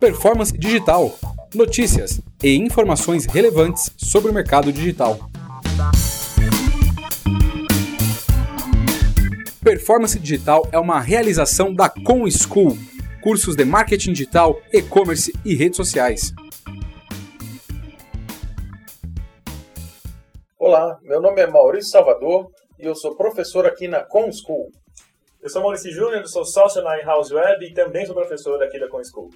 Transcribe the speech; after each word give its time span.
Performance 0.00 0.56
Digital. 0.56 1.10
Notícias 1.52 2.20
e 2.40 2.54
informações 2.54 3.26
relevantes 3.26 3.92
sobre 3.96 4.30
o 4.30 4.32
mercado 4.32 4.72
digital. 4.72 5.18
Performance 9.60 10.16
Digital 10.16 10.68
é 10.70 10.78
uma 10.78 11.00
realização 11.00 11.74
da 11.74 11.88
Com 11.88 12.30
School, 12.30 12.78
cursos 13.20 13.56
de 13.56 13.64
marketing 13.64 14.12
digital, 14.12 14.62
e-commerce 14.72 15.32
e 15.44 15.56
redes 15.56 15.76
sociais. 15.76 16.32
Olá, 20.56 20.96
meu 21.02 21.20
nome 21.20 21.40
é 21.40 21.46
Maurício 21.48 21.90
Salvador 21.90 22.52
e 22.78 22.86
eu 22.86 22.94
sou 22.94 23.16
professor 23.16 23.66
aqui 23.66 23.88
na 23.88 24.04
Com 24.04 24.30
School. 24.30 24.70
Eu 25.42 25.50
sou 25.50 25.60
Maurício 25.60 25.90
Júnior, 25.90 26.24
sou 26.28 26.44
sócio 26.44 26.84
na 26.84 26.96
House 27.02 27.32
Web 27.32 27.66
e 27.66 27.74
também 27.74 28.06
sou 28.06 28.14
professor 28.14 28.62
aqui 28.62 28.78
da 28.78 28.88
Com 28.88 29.02
School. 29.02 29.30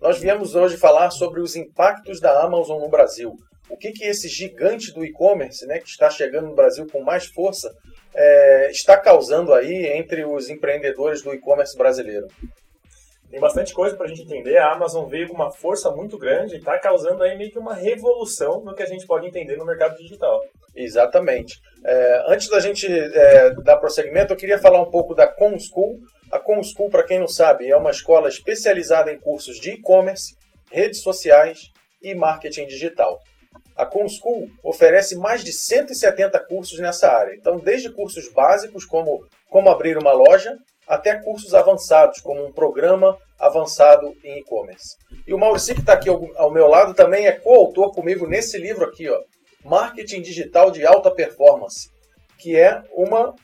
Nós 0.00 0.20
viemos 0.20 0.54
hoje 0.54 0.76
falar 0.76 1.10
sobre 1.10 1.40
os 1.40 1.56
impactos 1.56 2.20
da 2.20 2.42
Amazon 2.42 2.80
no 2.80 2.88
Brasil. 2.88 3.34
O 3.68 3.76
que, 3.76 3.90
que 3.90 4.04
esse 4.04 4.28
gigante 4.28 4.92
do 4.94 5.04
e-commerce, 5.04 5.66
né, 5.66 5.80
que 5.80 5.88
está 5.88 6.08
chegando 6.08 6.46
no 6.46 6.54
Brasil 6.54 6.86
com 6.90 7.02
mais 7.02 7.26
força, 7.26 7.74
é, 8.14 8.70
está 8.70 8.96
causando 8.96 9.52
aí 9.52 9.86
entre 9.88 10.24
os 10.24 10.48
empreendedores 10.48 11.20
do 11.20 11.34
e-commerce 11.34 11.76
brasileiro? 11.76 12.28
Tem 13.28 13.40
bastante 13.40 13.74
coisa 13.74 13.94
para 13.94 14.06
a 14.06 14.08
gente 14.08 14.22
entender. 14.22 14.56
A 14.56 14.72
Amazon 14.72 15.06
veio 15.06 15.28
com 15.28 15.34
uma 15.34 15.50
força 15.50 15.90
muito 15.90 16.16
grande 16.16 16.54
e 16.54 16.58
está 16.58 16.78
causando 16.78 17.22
aí 17.22 17.36
meio 17.36 17.50
que 17.50 17.58
uma 17.58 17.74
revolução 17.74 18.62
no 18.64 18.74
que 18.74 18.82
a 18.82 18.86
gente 18.86 19.06
pode 19.06 19.26
entender 19.26 19.56
no 19.56 19.66
mercado 19.66 19.96
digital. 19.96 20.40
Exatamente. 20.74 21.60
É, 21.84 22.24
antes 22.28 22.48
da 22.48 22.60
gente 22.60 22.86
é, 22.86 23.50
dar 23.62 23.76
prosseguimento, 23.76 24.32
eu 24.32 24.36
queria 24.36 24.58
falar 24.58 24.80
um 24.80 24.90
pouco 24.90 25.14
da 25.14 25.26
ComSchool. 25.26 25.98
A 26.30 26.38
ComSchool, 26.38 26.90
para 26.90 27.04
quem 27.04 27.18
não 27.18 27.28
sabe, 27.28 27.70
é 27.70 27.76
uma 27.76 27.90
escola 27.90 28.28
especializada 28.28 29.12
em 29.12 29.18
cursos 29.18 29.58
de 29.60 29.70
e-commerce, 29.70 30.34
redes 30.70 31.00
sociais 31.00 31.70
e 32.02 32.14
marketing 32.14 32.66
digital. 32.66 33.20
A 33.74 33.86
ComSchool 33.86 34.48
oferece 34.62 35.16
mais 35.16 35.42
de 35.42 35.52
170 35.52 36.38
cursos 36.46 36.78
nessa 36.78 37.10
área. 37.10 37.34
Então, 37.34 37.58
desde 37.58 37.90
cursos 37.90 38.30
básicos 38.32 38.84
como 38.84 39.26
como 39.48 39.70
abrir 39.70 39.96
uma 39.96 40.12
loja, 40.12 40.56
até 40.86 41.16
cursos 41.22 41.54
avançados, 41.54 42.20
como 42.20 42.44
um 42.44 42.52
programa 42.52 43.16
avançado 43.38 44.14
em 44.24 44.38
e-commerce. 44.38 44.96
E 45.26 45.34
o 45.34 45.38
Maurício, 45.38 45.74
que 45.74 45.80
está 45.80 45.94
aqui 45.94 46.08
ao, 46.08 46.20
ao, 46.36 46.52
meu 46.52 46.66
lado, 46.66 46.94
também 46.94 47.26
é 47.26 47.32
coautor 47.32 47.92
comigo 47.92 48.26
nesse 48.26 48.58
livro 48.58 48.84
aqui, 48.84 49.08
ó, 49.08 49.20
Marketing 49.64 50.22
Digital 50.22 50.70
de 50.70 50.86
Alta 50.86 51.10
Performance, 51.10 51.90
que 52.38 52.56
é 52.56 52.82
uma 52.92 53.34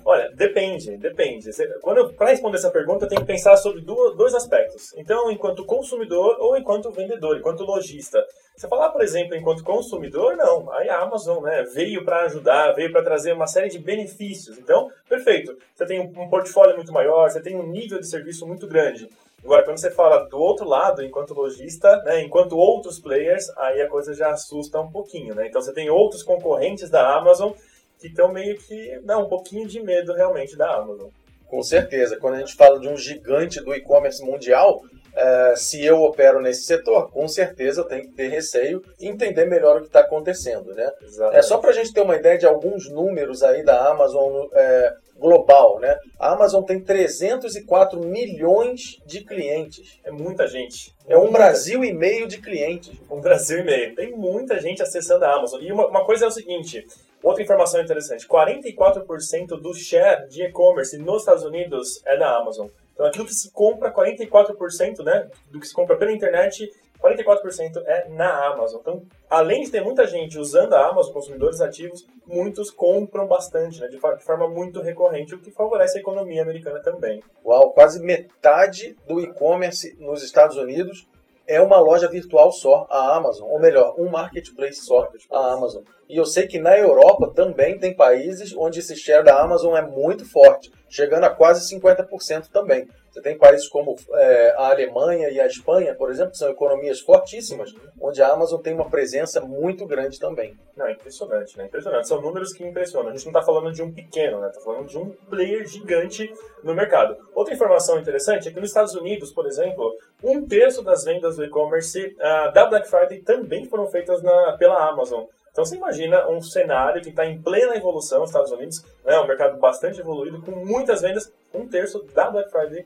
Olha, 0.09 0.31
depende, 0.31 0.97
depende. 0.99 1.51
Quando 1.83 2.13
para 2.15 2.29
responder 2.29 2.59
essa 2.59 2.71
pergunta, 2.71 3.05
eu 3.05 3.09
tenho 3.09 3.23
que 3.23 3.27
pensar 3.27 3.57
sobre 3.57 3.81
dois 3.81 4.37
aspectos. 4.37 4.95
Então, 4.97 5.29
enquanto 5.33 5.67
consumidor 5.67 6.37
ou 6.39 6.57
enquanto 6.57 6.93
vendedor, 6.93 7.37
enquanto 7.37 7.65
lojista. 7.65 8.25
Você 8.57 8.69
falar, 8.69 8.91
por 8.91 9.03
exemplo, 9.03 9.35
enquanto 9.35 9.65
consumidor, 9.65 10.37
não. 10.37 10.73
Aí 10.75 10.89
a 10.89 11.01
Amazon, 11.01 11.43
né, 11.43 11.65
veio 11.75 12.05
para 12.05 12.23
ajudar, 12.23 12.71
veio 12.71 12.93
para 12.93 13.03
trazer 13.03 13.33
uma 13.33 13.49
série 13.49 13.69
de 13.69 13.81
benefícios. 13.81 14.57
Então, 14.59 14.89
perfeito. 15.09 15.59
Você 15.75 15.85
tem 15.85 16.01
um 16.01 16.31
portfólio 16.31 16.77
muito 16.77 16.93
maior, 16.93 17.29
você 17.29 17.43
tem 17.43 17.57
um 17.57 17.67
nível 17.67 17.99
de 17.99 18.07
serviço 18.07 18.47
muito 18.47 18.69
grande. 18.69 19.11
Agora, 19.45 19.65
quando 19.65 19.79
você 19.79 19.91
fala 19.91 20.29
do 20.29 20.39
outro 20.39 20.69
lado, 20.69 21.05
enquanto 21.05 21.35
lojista, 21.35 22.03
né, 22.05 22.23
enquanto 22.23 22.57
outros 22.57 23.01
players, 23.01 23.51
aí 23.57 23.83
a 23.83 23.89
coisa 23.89 24.15
já 24.15 24.31
assusta 24.31 24.81
um 24.81 24.91
pouquinho, 24.91 25.35
né? 25.35 25.49
Então 25.49 25.61
você 25.61 25.73
tem 25.73 25.91
outros 25.91 26.23
concorrentes 26.23 26.89
da 26.89 27.17
Amazon 27.17 27.53
que 27.99 28.09
estão 28.09 28.33
meio 28.33 28.57
que 28.59 29.01
dá 29.05 29.19
um 29.19 29.29
pouquinho 29.29 29.67
de 29.67 29.83
medo 29.83 30.13
realmente 30.13 30.57
da 30.57 30.77
Amazon. 30.77 31.09
Com 31.49 31.63
certeza. 31.63 32.17
Quando 32.17 32.35
a 32.35 32.39
gente 32.39 32.55
fala 32.55 32.81
de 32.81 32.89
um 32.89 32.97
gigante 32.97 33.63
do 33.63 33.75
e-commerce 33.75 34.23
mundial, 34.23 34.83
é, 35.17 35.55
se 35.57 35.83
eu 35.83 36.03
opero 36.03 36.43
nesse 36.43 36.65
setor, 36.65 37.11
com 37.11 37.27
certeza 37.27 37.81
eu 37.81 37.87
tenho 37.87 38.03
que 38.03 38.13
ter 38.13 38.29
receio 38.29 38.83
e 39.01 39.09
entender 39.09 39.47
melhor 39.47 39.79
o 39.79 39.81
que 39.81 39.87
está 39.87 40.01
acontecendo. 40.01 40.75
Né? 40.75 40.91
É 41.33 41.41
só 41.41 41.57
para 41.57 41.71
a 41.71 41.73
gente 41.73 41.93
ter 41.93 42.03
uma 42.03 42.17
ideia 42.17 42.37
de 42.37 42.45
alguns 42.45 42.91
números 42.91 43.43
aí 43.43 43.65
da 43.65 43.89
Amazon 43.89 44.47
é, 44.53 44.93
global. 45.19 45.81
Né? 45.81 45.97
A 46.19 46.33
Amazon 46.33 46.63
tem 46.65 46.81
304 46.81 47.99
milhões 48.01 48.99
de 49.07 49.25
clientes. 49.25 49.99
É 50.05 50.11
muita 50.11 50.47
gente. 50.47 50.95
É 51.09 51.17
um 51.17 51.33
Brasil 51.33 51.83
e 51.83 51.95
meio 51.95 52.29
de 52.29 52.39
clientes. 52.39 52.93
Um 53.11 53.21
Brasil 53.21 53.61
e 53.61 53.65
meio. 53.65 53.95
Tem 53.95 54.13
muita 54.13 54.61
gente 54.61 54.83
acessando 54.83 55.25
a 55.25 55.35
Amazon. 55.35 55.63
E 55.63 55.73
uma, 55.73 55.87
uma 55.87 56.05
coisa 56.05 56.27
é 56.27 56.29
o 56.29 56.33
seguinte: 56.33 56.87
Outra 57.27 57.43
informação 57.43 57.81
interessante: 57.81 58.25
44% 58.29 59.61
do 59.61 59.75
share 59.75 60.29
de 60.29 60.45
e-commerce 60.45 60.97
nos 60.97 61.23
Estados 61.23 61.43
Unidos 61.43 62.01
é 62.07 62.17
da 62.17 62.37
Amazon. 62.37 62.69
Então, 62.95 63.05
aquilo 63.05 63.27
que 63.27 63.35
se 63.35 63.51
compra, 63.51 63.93
44%, 63.93 65.03
né, 65.03 65.29
do 65.51 65.59
que 65.59 65.67
se 65.67 65.75
compra 65.75 65.97
pela 65.97 66.13
internet, 66.13 66.71
44% 67.03 67.83
é 67.85 68.09
na 68.11 68.47
Amazon. 68.53 68.81
Então, 68.81 69.03
além 69.29 69.65
de 69.65 69.73
ter 69.73 69.81
muita 69.83 70.07
gente 70.07 70.39
usando 70.39 70.75
a 70.75 70.89
Amazon, 70.89 71.13
consumidores 71.13 71.61
ativos, 71.61 72.07
muitos 72.25 72.71
compram 72.71 73.27
bastante, 73.27 73.81
né, 73.81 73.89
de 73.89 73.99
forma 73.99 74.49
muito 74.49 74.81
recorrente, 74.81 75.35
o 75.35 75.41
que 75.41 75.51
favorece 75.51 75.99
a 75.99 76.01
economia 76.01 76.43
americana 76.43 76.81
também. 76.81 77.21
Uau, 77.45 77.73
quase 77.73 78.01
metade 78.01 78.97
do 79.05 79.21
e-commerce 79.21 79.97
nos 79.99 80.23
Estados 80.23 80.57
Unidos 80.57 81.09
é 81.45 81.61
uma 81.61 81.81
loja 81.81 82.09
virtual 82.09 82.53
só, 82.53 82.87
a 82.89 83.17
Amazon, 83.17 83.51
ou 83.51 83.59
melhor, 83.59 83.95
um 83.99 84.09
marketplace 84.09 84.81
só, 84.81 85.11
a 85.31 85.53
Amazon. 85.53 85.83
E 86.09 86.17
eu 86.17 86.25
sei 86.25 86.47
que 86.47 86.59
na 86.59 86.79
Europa 86.79 87.33
também 87.35 87.79
tem 87.79 87.95
países 87.95 88.55
onde 88.57 88.79
esse 88.79 88.97
share 88.97 89.25
da 89.25 89.41
Amazon 89.41 89.77
é 89.77 89.83
muito 89.83 90.25
forte, 90.25 90.73
chegando 90.89 91.25
a 91.25 91.31
quase 91.31 91.69
50% 91.75 92.49
também. 92.53 92.89
Você 93.17 93.23
tem 93.23 93.39
países 93.39 93.67
como 93.67 93.97
é, 94.13 94.55
a 94.59 94.69
Alemanha 94.69 95.31
e 95.31 95.41
a 95.41 95.47
Espanha, 95.47 95.95
por 95.95 96.11
exemplo, 96.11 96.33
que 96.33 96.37
são 96.37 96.51
economias 96.51 97.01
fortíssimas, 97.01 97.75
onde 97.99 98.23
a 98.23 98.29
Amazon 98.29 98.61
tem 98.61 98.75
uma 98.75 98.91
presença 98.91 99.41
muito 99.41 99.87
grande 99.87 100.21
também. 100.21 100.55
Não, 100.77 100.87
é 100.87 100.93
impressionante, 100.93 101.57
né? 101.57 101.65
Impressionante. 101.65 102.07
São 102.07 102.21
números 102.21 102.53
que 102.53 102.63
impressionam. 102.63 103.09
A 103.09 103.13
gente 103.13 103.25
não 103.25 103.33
está 103.33 103.43
falando 103.43 103.73
de 103.73 103.83
um 103.83 103.91
pequeno, 103.91 104.39
né? 104.39 104.49
Está 104.49 104.61
falando 104.61 104.87
de 104.87 104.99
um 104.99 105.09
player 105.31 105.67
gigante 105.67 106.31
no 106.63 106.75
mercado. 106.75 107.17
Outra 107.35 107.55
informação 107.55 107.99
interessante 107.99 108.49
é 108.49 108.53
que 108.53 108.61
nos 108.61 108.69
Estados 108.69 108.95
Unidos, 108.95 109.33
por 109.33 109.47
exemplo, 109.47 109.97
um 110.23 110.47
terço 110.47 110.83
das 110.83 111.03
vendas 111.03 111.37
do 111.37 111.45
e-commerce 111.45 112.15
uh, 112.19 112.53
da 112.53 112.67
Black 112.67 112.87
Friday 112.87 113.21
também 113.21 113.65
foram 113.65 113.87
feitas 113.87 114.23
na, 114.23 114.59
pela 114.59 114.87
Amazon. 114.91 115.25
Então 115.57 115.65
você 115.65 115.77
imagina 115.77 116.29
um 116.29 116.43
cenário 116.43 117.01
que 117.01 117.09
está 117.09 117.25
em 117.25 117.41
plena 117.41 117.75
evolução 117.75 118.21
nos 118.21 118.29
Estados 118.29 118.53
Unidos, 118.53 118.85
né, 119.03 119.19
um 119.19 119.27
mercado 119.27 119.59
bastante 119.59 119.99
evoluído, 119.99 120.43
com 120.43 120.51
muitas 120.51 121.01
vendas, 121.01 121.33
um 121.55 121.67
terço 121.67 122.03
da 122.15 122.31
Black 122.31 122.51
Friday 122.51 122.85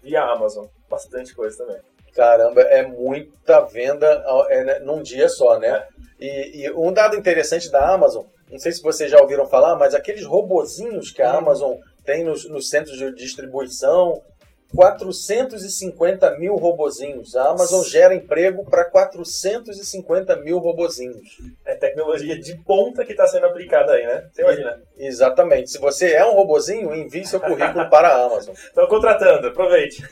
via 0.00 0.22
Amazon. 0.22 0.66
Bastante 0.88 1.34
coisa 1.34 1.58
também. 1.58 1.82
Caramba, 2.14 2.60
é 2.60 2.86
muita 2.86 3.62
venda 3.62 4.24
é, 4.50 4.62
né, 4.62 4.78
num 4.78 5.02
dia 5.02 5.28
só, 5.28 5.58
né? 5.58 5.84
E, 6.20 6.62
e, 6.62 6.72
um 6.74 6.92
dado 6.92 7.16
interessante 7.16 7.68
da 7.72 7.92
Amazon, 7.92 8.24
não 8.48 8.58
sei 8.60 8.70
se 8.70 8.80
vocês 8.80 9.10
já 9.10 9.20
ouviram 9.20 9.48
falar, 9.48 9.74
mas 9.74 9.92
aqueles 9.92 10.24
robozinhos 10.24 11.10
que 11.10 11.22
a 11.22 11.32
hum. 11.32 11.38
Amazon 11.38 11.76
tem 12.04 12.22
nos, 12.22 12.48
nos 12.48 12.68
centros 12.68 12.96
de 12.96 13.12
distribuição, 13.16 14.22
450 14.74 16.38
mil 16.38 16.56
robozinhos. 16.56 17.36
A 17.36 17.50
Amazon 17.50 17.84
gera 17.84 18.14
emprego 18.14 18.64
para 18.64 18.84
450 18.84 20.36
mil 20.36 20.58
robozinhos. 20.58 21.38
É 21.64 21.74
tecnologia 21.74 22.38
de 22.38 22.56
ponta 22.64 23.04
que 23.04 23.12
está 23.12 23.26
sendo 23.26 23.46
aplicada 23.46 23.92
aí, 23.92 24.06
né? 24.06 24.28
Você 24.32 24.42
imagina? 24.42 24.82
Exatamente. 24.96 25.70
Se 25.70 25.78
você 25.78 26.12
é 26.12 26.24
um 26.24 26.34
robozinho, 26.34 26.94
envie 26.94 27.26
seu 27.26 27.40
currículo 27.40 27.88
para 27.90 28.08
a 28.08 28.24
Amazon. 28.24 28.54
Estão 28.56 28.86
contratando, 28.86 29.48
aproveite. 29.48 30.02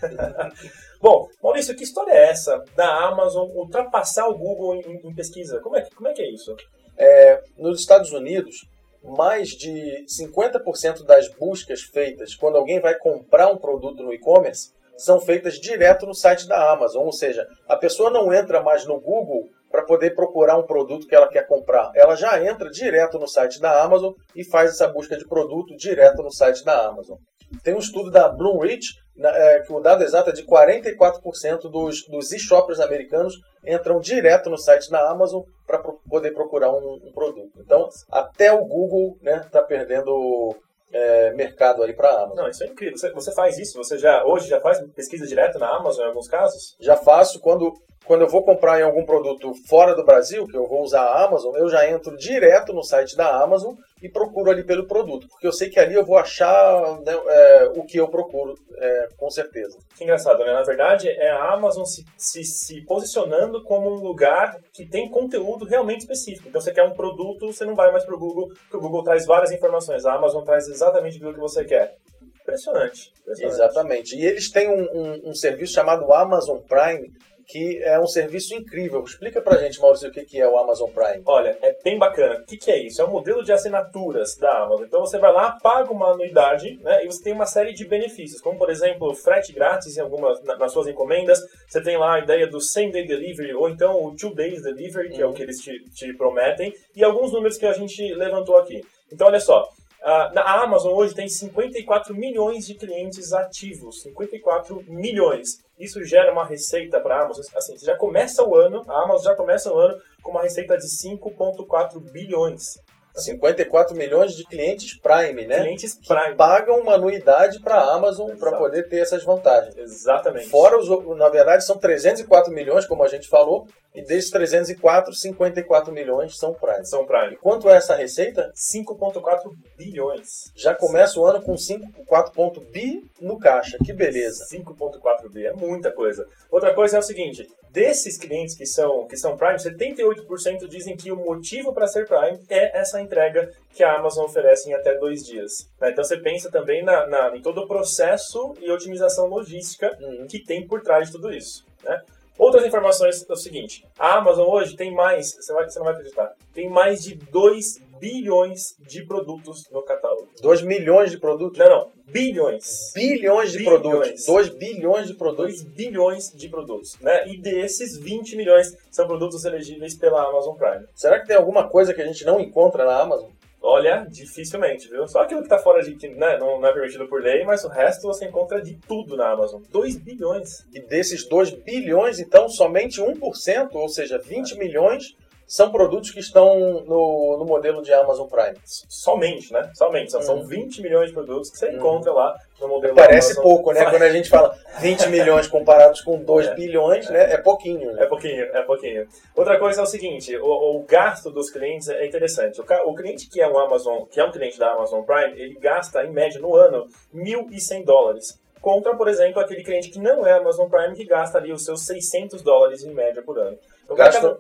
Bom, 1.01 1.29
Maurício, 1.43 1.75
que 1.75 1.83
história 1.83 2.13
é 2.13 2.29
essa 2.29 2.63
da 2.77 3.07
Amazon 3.07 3.49
ultrapassar 3.55 4.29
o 4.29 4.37
Google 4.37 4.77
em, 4.77 5.09
em 5.09 5.15
pesquisa? 5.15 5.59
Como 5.61 5.77
é, 5.77 5.89
como 5.95 6.09
é 6.09 6.13
que 6.13 6.21
é 6.21 6.31
isso? 6.31 6.55
É, 6.99 7.43
nos 7.57 7.81
Estados 7.81 8.13
Unidos, 8.13 8.67
mais 9.03 9.49
de 9.49 10.05
50% 10.07 11.05
das 11.05 11.29
buscas 11.35 11.83
feitas 11.83 12.35
quando 12.35 12.57
alguém 12.57 12.81
vai 12.81 12.95
comprar 12.97 13.49
um 13.49 13.57
produto 13.57 14.03
no 14.03 14.13
e-commerce 14.13 14.73
são 15.01 15.19
feitas 15.19 15.55
direto 15.55 16.07
no 16.07 16.15
site 16.15 16.47
da 16.47 16.71
Amazon. 16.73 17.05
Ou 17.05 17.13
seja, 17.13 17.49
a 17.67 17.77
pessoa 17.77 18.11
não 18.11 18.33
entra 18.33 18.63
mais 18.63 18.85
no 18.87 19.01
Google 19.01 19.49
para 19.71 19.85
poder 19.85 20.15
procurar 20.15 20.59
um 20.59 20.67
produto 20.67 21.07
que 21.07 21.15
ela 21.15 21.29
quer 21.29 21.47
comprar. 21.47 21.91
Ela 21.95 22.17
já 22.17 22.45
entra 22.45 22.71
direto 22.71 23.19
no 23.19 23.27
site 23.27 23.61
da 23.61 23.83
Amazon 23.83 24.13
e 24.35 24.45
faz 24.45 24.71
essa 24.71 24.89
busca 24.89 25.17
de 25.17 25.27
produto 25.27 25.77
direto 25.77 26.23
no 26.23 26.31
site 26.31 26.65
da 26.65 26.87
Amazon. 26.87 27.17
Tem 27.65 27.75
um 27.75 27.79
estudo 27.79 28.11
da 28.11 28.29
Bloomreach, 28.29 28.95
é, 29.23 29.61
que 29.61 29.73
o 29.73 29.81
dado 29.81 30.03
exato 30.03 30.31
é 30.31 30.33
de 30.33 30.45
44% 30.45 31.71
dos, 31.71 32.07
dos 32.07 32.33
e-shoppers 32.33 32.81
americanos 32.81 33.35
entram 33.67 34.01
direto 34.01 34.49
no 34.49 34.57
site 34.57 34.91
da 34.91 35.11
Amazon 35.11 35.43
para 35.67 35.79
pro, 35.79 36.01
poder 36.09 36.33
procurar 36.33 36.71
um, 36.71 37.01
um, 37.05 37.13
produto. 37.13 37.53
Então, 37.59 37.89
até 38.11 38.53
o 38.53 38.65
Google 38.65 39.17
está 39.19 39.31
né, 39.31 39.47
tá 39.51 39.63
perdendo 39.63 40.57
é, 40.93 41.33
mercado 41.35 41.83
aí 41.83 41.93
para 41.93 42.09
a 42.09 42.23
Amazon. 42.23 42.37
Não, 42.37 42.49
isso 42.49 42.65
é 42.65 42.67
incrível. 42.67 42.97
Você, 42.97 43.13
você, 43.13 43.35
faz 43.35 43.59
isso? 43.59 43.77
Você 43.77 43.99
já 43.99 44.25
hoje 44.25 44.49
já 44.49 44.61
faz 44.61 44.81
pesquisa 44.95 45.27
direta 45.27 45.59
na 45.59 45.69
Amazon 45.77 46.05
em 46.05 46.09
alguns 46.09 46.29
casos? 46.29 46.77
Já 46.81 46.97
faço 46.97 47.41
quando 47.41 47.73
quando 48.07 48.23
eu 48.23 48.29
vou 48.29 48.43
comprar 48.43 48.81
em 48.81 48.83
algum 48.83 49.05
produto 49.05 49.53
fora 49.69 49.95
do 49.95 50.05
Brasil, 50.05 50.47
que 50.47 50.57
eu 50.57 50.67
vou 50.67 50.83
usar 50.83 51.03
a 51.03 51.25
Amazon, 51.25 51.55
eu 51.55 51.69
já 51.69 51.89
entro 51.89 52.17
direto 52.17 52.73
no 52.73 52.83
site 52.83 53.15
da 53.15 53.41
Amazon 53.41 53.75
e 54.03 54.09
procuro 54.09 54.51
ali 54.51 54.65
pelo 54.65 54.87
produto, 54.87 55.29
porque 55.29 55.47
eu 55.47 55.53
sei 55.53 55.69
que 55.69 55.79
ali 55.79 55.95
eu 55.95 56.05
vou 56.05 56.17
achar 56.17 57.01
né, 57.01 57.13
é, 57.13 57.73
o 57.77 57.85
que 57.85 57.99
eu 57.99 58.09
procuro, 58.09 58.55
é, 58.77 59.09
com 59.17 59.31
certeza. 59.31 59.79
Que 59.97 60.05
engraçado, 60.05 60.45
né? 60.45 60.53
Na 60.53 60.63
verdade, 60.63 61.09
é 61.09 61.31
a 61.31 61.53
Amazon 61.53 61.85
se, 61.85 62.05
se, 62.17 62.43
se, 62.45 62.81
posicionando 62.85 63.63
como 63.65 63.91
um 63.91 64.03
lugar 64.03 64.59
que 64.73 64.87
tem 64.87 65.11
conteúdo 65.11 65.65
realmente 65.65 66.01
específico. 66.01 66.49
Então, 66.49 66.61
você 66.61 66.73
quer 66.73 66.85
um 66.85 66.95
produto, 66.95 67.53
você 67.53 67.65
não 67.65 67.75
vai 67.75 67.93
mais 67.93 68.05
para 68.05 68.15
o 68.15 68.19
Google, 68.19 68.49
porque 68.49 68.77
o 68.77 68.81
Google 68.81 69.05
traz 69.05 69.27
várias 69.27 69.53
informações. 69.53 70.05
A 70.07 70.15
Amazon 70.15 70.45
traz 70.45 70.69
exatamente 70.69 71.17
aquilo 71.17 71.35
que 71.35 71.41
você 71.41 71.65
quer. 71.65 71.97
Impressionante. 72.43 73.13
impressionante. 73.21 73.55
Exatamente. 73.55 74.17
E 74.17 74.25
eles 74.25 74.51
têm 74.51 74.69
um, 74.69 74.83
um, 74.83 75.31
um 75.31 75.35
serviço 75.35 75.75
chamado 75.75 76.13
Amazon 76.13 76.59
Prime, 76.59 77.11
que 77.51 77.83
é 77.83 77.99
um 77.99 78.07
serviço 78.07 78.55
incrível. 78.55 79.03
Explica 79.03 79.41
pra 79.41 79.59
gente, 79.59 79.81
Maurício, 79.81 80.09
o 80.09 80.13
que 80.13 80.41
é 80.41 80.49
o 80.49 80.59
Amazon 80.59 80.91
Prime. 80.91 81.23
Olha, 81.27 81.59
é 81.63 81.77
bem 81.83 81.99
bacana. 81.99 82.41
O 82.41 82.45
que 82.45 82.71
é 82.71 82.79
isso? 82.79 83.03
É 83.03 83.05
um 83.05 83.11
modelo 83.11 83.43
de 83.43 83.53
assinaturas 83.53 84.37
da 84.37 84.63
Amazon. 84.63 84.85
Então 84.87 85.01
você 85.01 85.19
vai 85.19 85.33
lá, 85.33 85.59
paga 85.63 85.91
uma 85.93 86.13
anuidade, 86.13 86.79
né? 86.83 87.05
E 87.05 87.07
você 87.07 87.23
tem 87.23 87.33
uma 87.33 87.47
série 87.47 87.73
de 87.73 87.85
benefícios, 87.85 88.41
como 88.41 88.59
por 88.59 88.71
exemplo, 88.71 89.15
frete 89.15 89.53
grátis 89.53 89.97
em 89.97 90.01
algumas 90.01 90.43
nas 90.45 90.73
suas 90.73 90.87
encomendas. 90.87 91.41
Você 91.69 91.83
tem 91.83 91.97
lá 91.97 92.15
a 92.15 92.19
ideia 92.21 92.47
do 92.47 92.61
same 92.61 92.93
day 92.93 93.07
delivery 93.07 93.55
ou 93.55 93.69
então 93.69 94.05
o 94.05 94.15
two 94.17 94.35
days 94.35 94.63
delivery, 94.63 95.11
que 95.11 95.23
uhum. 95.23 95.29
é 95.29 95.33
o 95.33 95.33
que 95.33 95.43
eles 95.43 95.61
te, 95.61 95.79
te 95.91 96.13
prometem, 96.15 96.73
e 96.95 97.03
alguns 97.03 97.33
números 97.33 97.57
que 97.57 97.67
a 97.67 97.73
gente 97.73 98.15
levantou 98.15 98.57
aqui. 98.57 98.85
Então 99.13 99.27
olha 99.27 99.41
só, 99.41 99.69
Uh, 100.03 100.33
a 100.39 100.63
Amazon 100.63 100.95
hoje 100.95 101.15
tem 101.15 101.29
54 101.29 102.15
milhões 102.15 102.67
de 102.67 102.75
clientes 102.75 103.35
ativos. 103.35 104.01
54 104.01 104.83
milhões. 104.89 105.63
Isso 105.81 106.05
gera 106.05 106.31
uma 106.31 106.45
receita 106.45 107.01
para 107.01 107.17
a 107.17 107.23
Amazon. 107.25 107.45
Assim, 107.57 107.77
já 107.79 107.97
começa 107.97 108.45
o 108.45 108.55
ano, 108.55 108.85
a 108.87 109.03
Amazon 109.03 109.25
já 109.25 109.35
começa 109.35 109.73
o 109.73 109.79
ano 109.79 109.99
com 110.23 110.31
uma 110.31 110.43
receita 110.43 110.77
de 110.77 110.87
5,4 110.87 111.99
bilhões. 112.13 112.79
54 113.15 113.97
milhões 113.97 114.35
de 114.37 114.45
clientes 114.45 114.97
Prime, 114.97 115.45
né? 115.47 115.61
Clientes 115.63 115.95
Prime. 116.07 116.31
Que 116.31 116.37
pagam 116.37 116.81
uma 116.81 116.95
anuidade 116.95 117.61
para 117.61 117.75
a 117.77 117.95
Amazon 117.95 118.37
para 118.37 118.57
poder 118.57 118.89
ter 118.89 118.99
essas 118.99 119.25
vantagens. 119.25 119.77
Exatamente. 119.77 120.49
Fora 120.49 120.79
os, 120.79 120.89
na 121.17 121.29
verdade, 121.29 121.65
são 121.65 121.77
304 121.77 122.53
milhões, 122.53 122.87
como 122.87 123.03
a 123.03 123.09
gente 123.09 123.29
falou, 123.29 123.67
e 123.95 124.03
desses 124.03 124.31
304, 124.31 125.13
54 125.13 125.93
milhões 125.93 126.39
são 126.39 126.55
Prime. 126.55 126.87
São 126.87 127.05
Prime. 127.05 127.35
E 127.35 127.37
quanto 127.37 127.69
é 127.69 127.77
essa 127.77 127.97
receita? 127.97 128.53
5,4 128.55 129.53
bilhões. 129.77 130.53
Já 130.55 130.75
começa 130.75 131.19
o 131.19 131.25
ano 131.25 131.43
com 131.43 131.55
5,4 131.55 132.65
bi 132.71 133.05
no 133.21 133.39
caixa. 133.39 133.79
Que 133.85 133.93
beleza. 133.93 134.47
5,4 134.47 135.29
bi, 135.29 135.47
é 135.47 135.53
muita 135.53 135.91
coisa. 135.91 136.27
Outra 136.51 136.73
coisa 136.73 136.97
é 136.97 137.01
o 137.01 137.03
seguinte, 137.03 137.49
desses 137.71 138.17
clientes 138.17 138.55
que 138.55 138.67
são, 138.67 139.07
que 139.09 139.17
são 139.17 139.37
Prime, 139.37 139.57
78% 139.57 140.69
dizem 140.69 140.97
que 140.97 141.11
o 141.11 141.17
motivo 141.17 141.73
para 141.73 141.89
ser 141.89 142.07
Prime 142.07 142.41
é 142.49 142.79
essa 142.79 143.01
entrega 143.01 143.53
que 143.75 143.83
a 143.83 143.97
Amazon 143.97 144.25
oferece 144.25 144.69
em 144.69 144.75
até 144.75 144.97
dois 144.99 145.25
dias. 145.25 145.69
Né? 145.81 145.91
Então 145.91 146.05
você 146.05 146.17
pensa 146.17 146.51
também 146.51 146.85
na, 146.85 147.07
na, 147.07 147.37
em 147.37 147.43
todo 147.43 147.63
o 147.63 147.67
processo 147.67 148.55
e 148.61 148.71
otimização 148.71 149.27
logística 149.27 149.97
uhum. 150.01 150.27
que 150.29 150.39
tem 150.39 150.67
por 150.67 150.81
trás 150.81 151.07
de 151.07 151.13
tudo 151.13 151.33
isso. 151.33 151.65
Né? 151.83 152.01
Outras 152.41 152.65
informações 152.65 153.23
é 153.29 153.33
o 153.35 153.37
seguinte: 153.37 153.87
a 153.99 154.17
Amazon 154.17 154.49
hoje 154.49 154.75
tem 154.75 154.95
mais, 154.95 155.35
você, 155.35 155.53
vai, 155.53 155.69
você 155.69 155.79
não 155.79 155.85
vai 155.85 155.93
acreditar, 155.93 156.35
tem 156.55 156.71
mais 156.71 157.05
de 157.05 157.15
2 157.15 157.83
bilhões 158.01 158.75
de 158.81 159.05
produtos 159.05 159.69
no 159.71 159.83
catálogo. 159.83 160.27
2 160.41 160.63
milhões 160.63 161.11
de 161.11 161.19
produtos? 161.19 161.59
Não, 161.59 161.69
não, 161.69 161.93
bilhões. 162.07 162.93
Bilhões 162.95 163.53
de 163.53 163.59
bilhões. 163.59 163.81
produtos. 163.83 164.25
2 164.25 164.49
bilhões 164.49 165.07
de 165.07 165.15
produtos. 165.15 165.63
2 165.63 165.75
bilhões 165.75 166.33
de 166.35 166.49
produtos. 166.49 166.99
Né? 166.99 167.29
E 167.29 167.37
desses, 167.37 167.99
20 167.99 168.35
milhões 168.37 168.75
são 168.91 169.07
produtos 169.07 169.45
elegíveis 169.45 169.95
pela 169.95 170.27
Amazon 170.27 170.57
Prime. 170.57 170.87
Será 170.95 171.21
que 171.21 171.27
tem 171.27 171.37
alguma 171.37 171.69
coisa 171.69 171.93
que 171.93 172.01
a 172.01 172.07
gente 172.07 172.25
não 172.25 172.41
encontra 172.41 172.87
na 172.87 173.03
Amazon? 173.03 173.29
Olha, 173.63 174.07
dificilmente, 174.09 174.89
viu? 174.89 175.07
Só 175.07 175.21
aquilo 175.21 175.41
que 175.41 175.47
está 175.47 175.59
fora 175.59 175.83
de. 175.83 176.09
Né, 176.09 176.39
não, 176.39 176.59
não, 176.59 176.69
é 176.69 176.73
permitido 176.73 177.07
por 177.07 177.23
lei, 177.23 177.45
mas 177.45 177.63
o 177.63 177.69
resto 177.69 178.07
você 178.07 178.25
encontra 178.25 178.63
de 178.63 178.75
tudo 178.89 179.17
na 179.17 179.31
Amazon. 179.31 179.61
2 179.71 179.97
bilhões. 179.97 180.67
E 180.73 180.81
desses 180.81 181.29
2 181.29 181.51
bilhões, 181.51 182.19
então, 182.19 182.49
somente 182.49 183.03
1%, 183.03 183.69
ou 183.75 183.89
seja, 183.89 184.19
20 184.19 184.57
milhões, 184.57 185.15
são 185.51 185.73
produtos 185.73 186.13
que 186.13 186.21
estão 186.21 186.85
no, 186.87 187.37
no 187.37 187.45
modelo 187.45 187.83
de 187.83 187.93
Amazon 187.93 188.29
Prime. 188.29 188.57
Somente, 188.65 189.53
né? 189.53 189.69
Somente. 189.75 190.13
São, 190.13 190.21
hum. 190.21 190.23
são 190.23 190.43
20 190.45 190.81
milhões 190.81 191.09
de 191.09 191.13
produtos 191.13 191.51
que 191.51 191.59
você 191.59 191.71
hum. 191.71 191.73
encontra 191.73 192.13
lá 192.13 192.37
no 192.61 192.69
modelo 192.69 192.95
Parece 192.95 193.33
Amazon. 193.33 193.43
pouco, 193.43 193.73
né? 193.73 193.85
Quando 193.91 194.03
a 194.03 194.13
gente 194.13 194.29
fala 194.29 194.57
20 194.79 195.09
milhões 195.09 195.49
comparados 195.49 196.03
com 196.03 196.23
2 196.23 196.47
é. 196.47 196.55
bilhões, 196.55 197.11
né? 197.11 197.33
É 197.33 197.37
pouquinho. 197.37 197.93
Né? 197.95 198.05
É 198.05 198.07
pouquinho, 198.07 198.45
é 198.45 198.63
pouquinho. 198.63 199.09
Outra 199.35 199.59
coisa 199.59 199.81
é 199.81 199.83
o 199.83 199.87
seguinte, 199.87 200.37
o, 200.37 200.77
o 200.77 200.85
gasto 200.85 201.33
dos 201.33 201.51
clientes 201.51 201.89
é 201.89 202.07
interessante. 202.07 202.61
O, 202.61 202.65
o, 202.89 202.95
cliente 202.95 203.29
que 203.29 203.41
é 203.41 203.49
um 203.49 203.59
Amazon, 203.59 204.05
que 204.05 204.21
é 204.21 204.25
um 204.25 204.31
cliente 204.31 204.57
da 204.57 204.71
Amazon 204.71 205.03
Prime, 205.03 205.33
ele 205.33 205.59
gasta, 205.59 206.05
em 206.05 206.13
média, 206.13 206.41
no 206.41 206.55
ano, 206.55 206.87
1.100 207.13 207.85
dólares. 207.85 208.41
Contra, 208.61 208.95
por 208.95 209.09
exemplo, 209.09 209.41
aquele 209.41 209.65
cliente 209.65 209.91
que 209.91 209.99
não 209.99 210.25
é 210.25 210.35
Amazon 210.35 210.69
Prime, 210.69 210.95
que 210.95 211.05
gasta 211.05 211.39
ali 211.39 211.53
os 211.53 211.65
seus 211.65 211.85
600 211.87 212.41
dólares 212.41 212.85
em 212.85 212.95
média 212.95 213.21
por 213.21 213.37
ano. 213.37 213.59
Então, 213.83 213.97
gasto, 213.97 214.39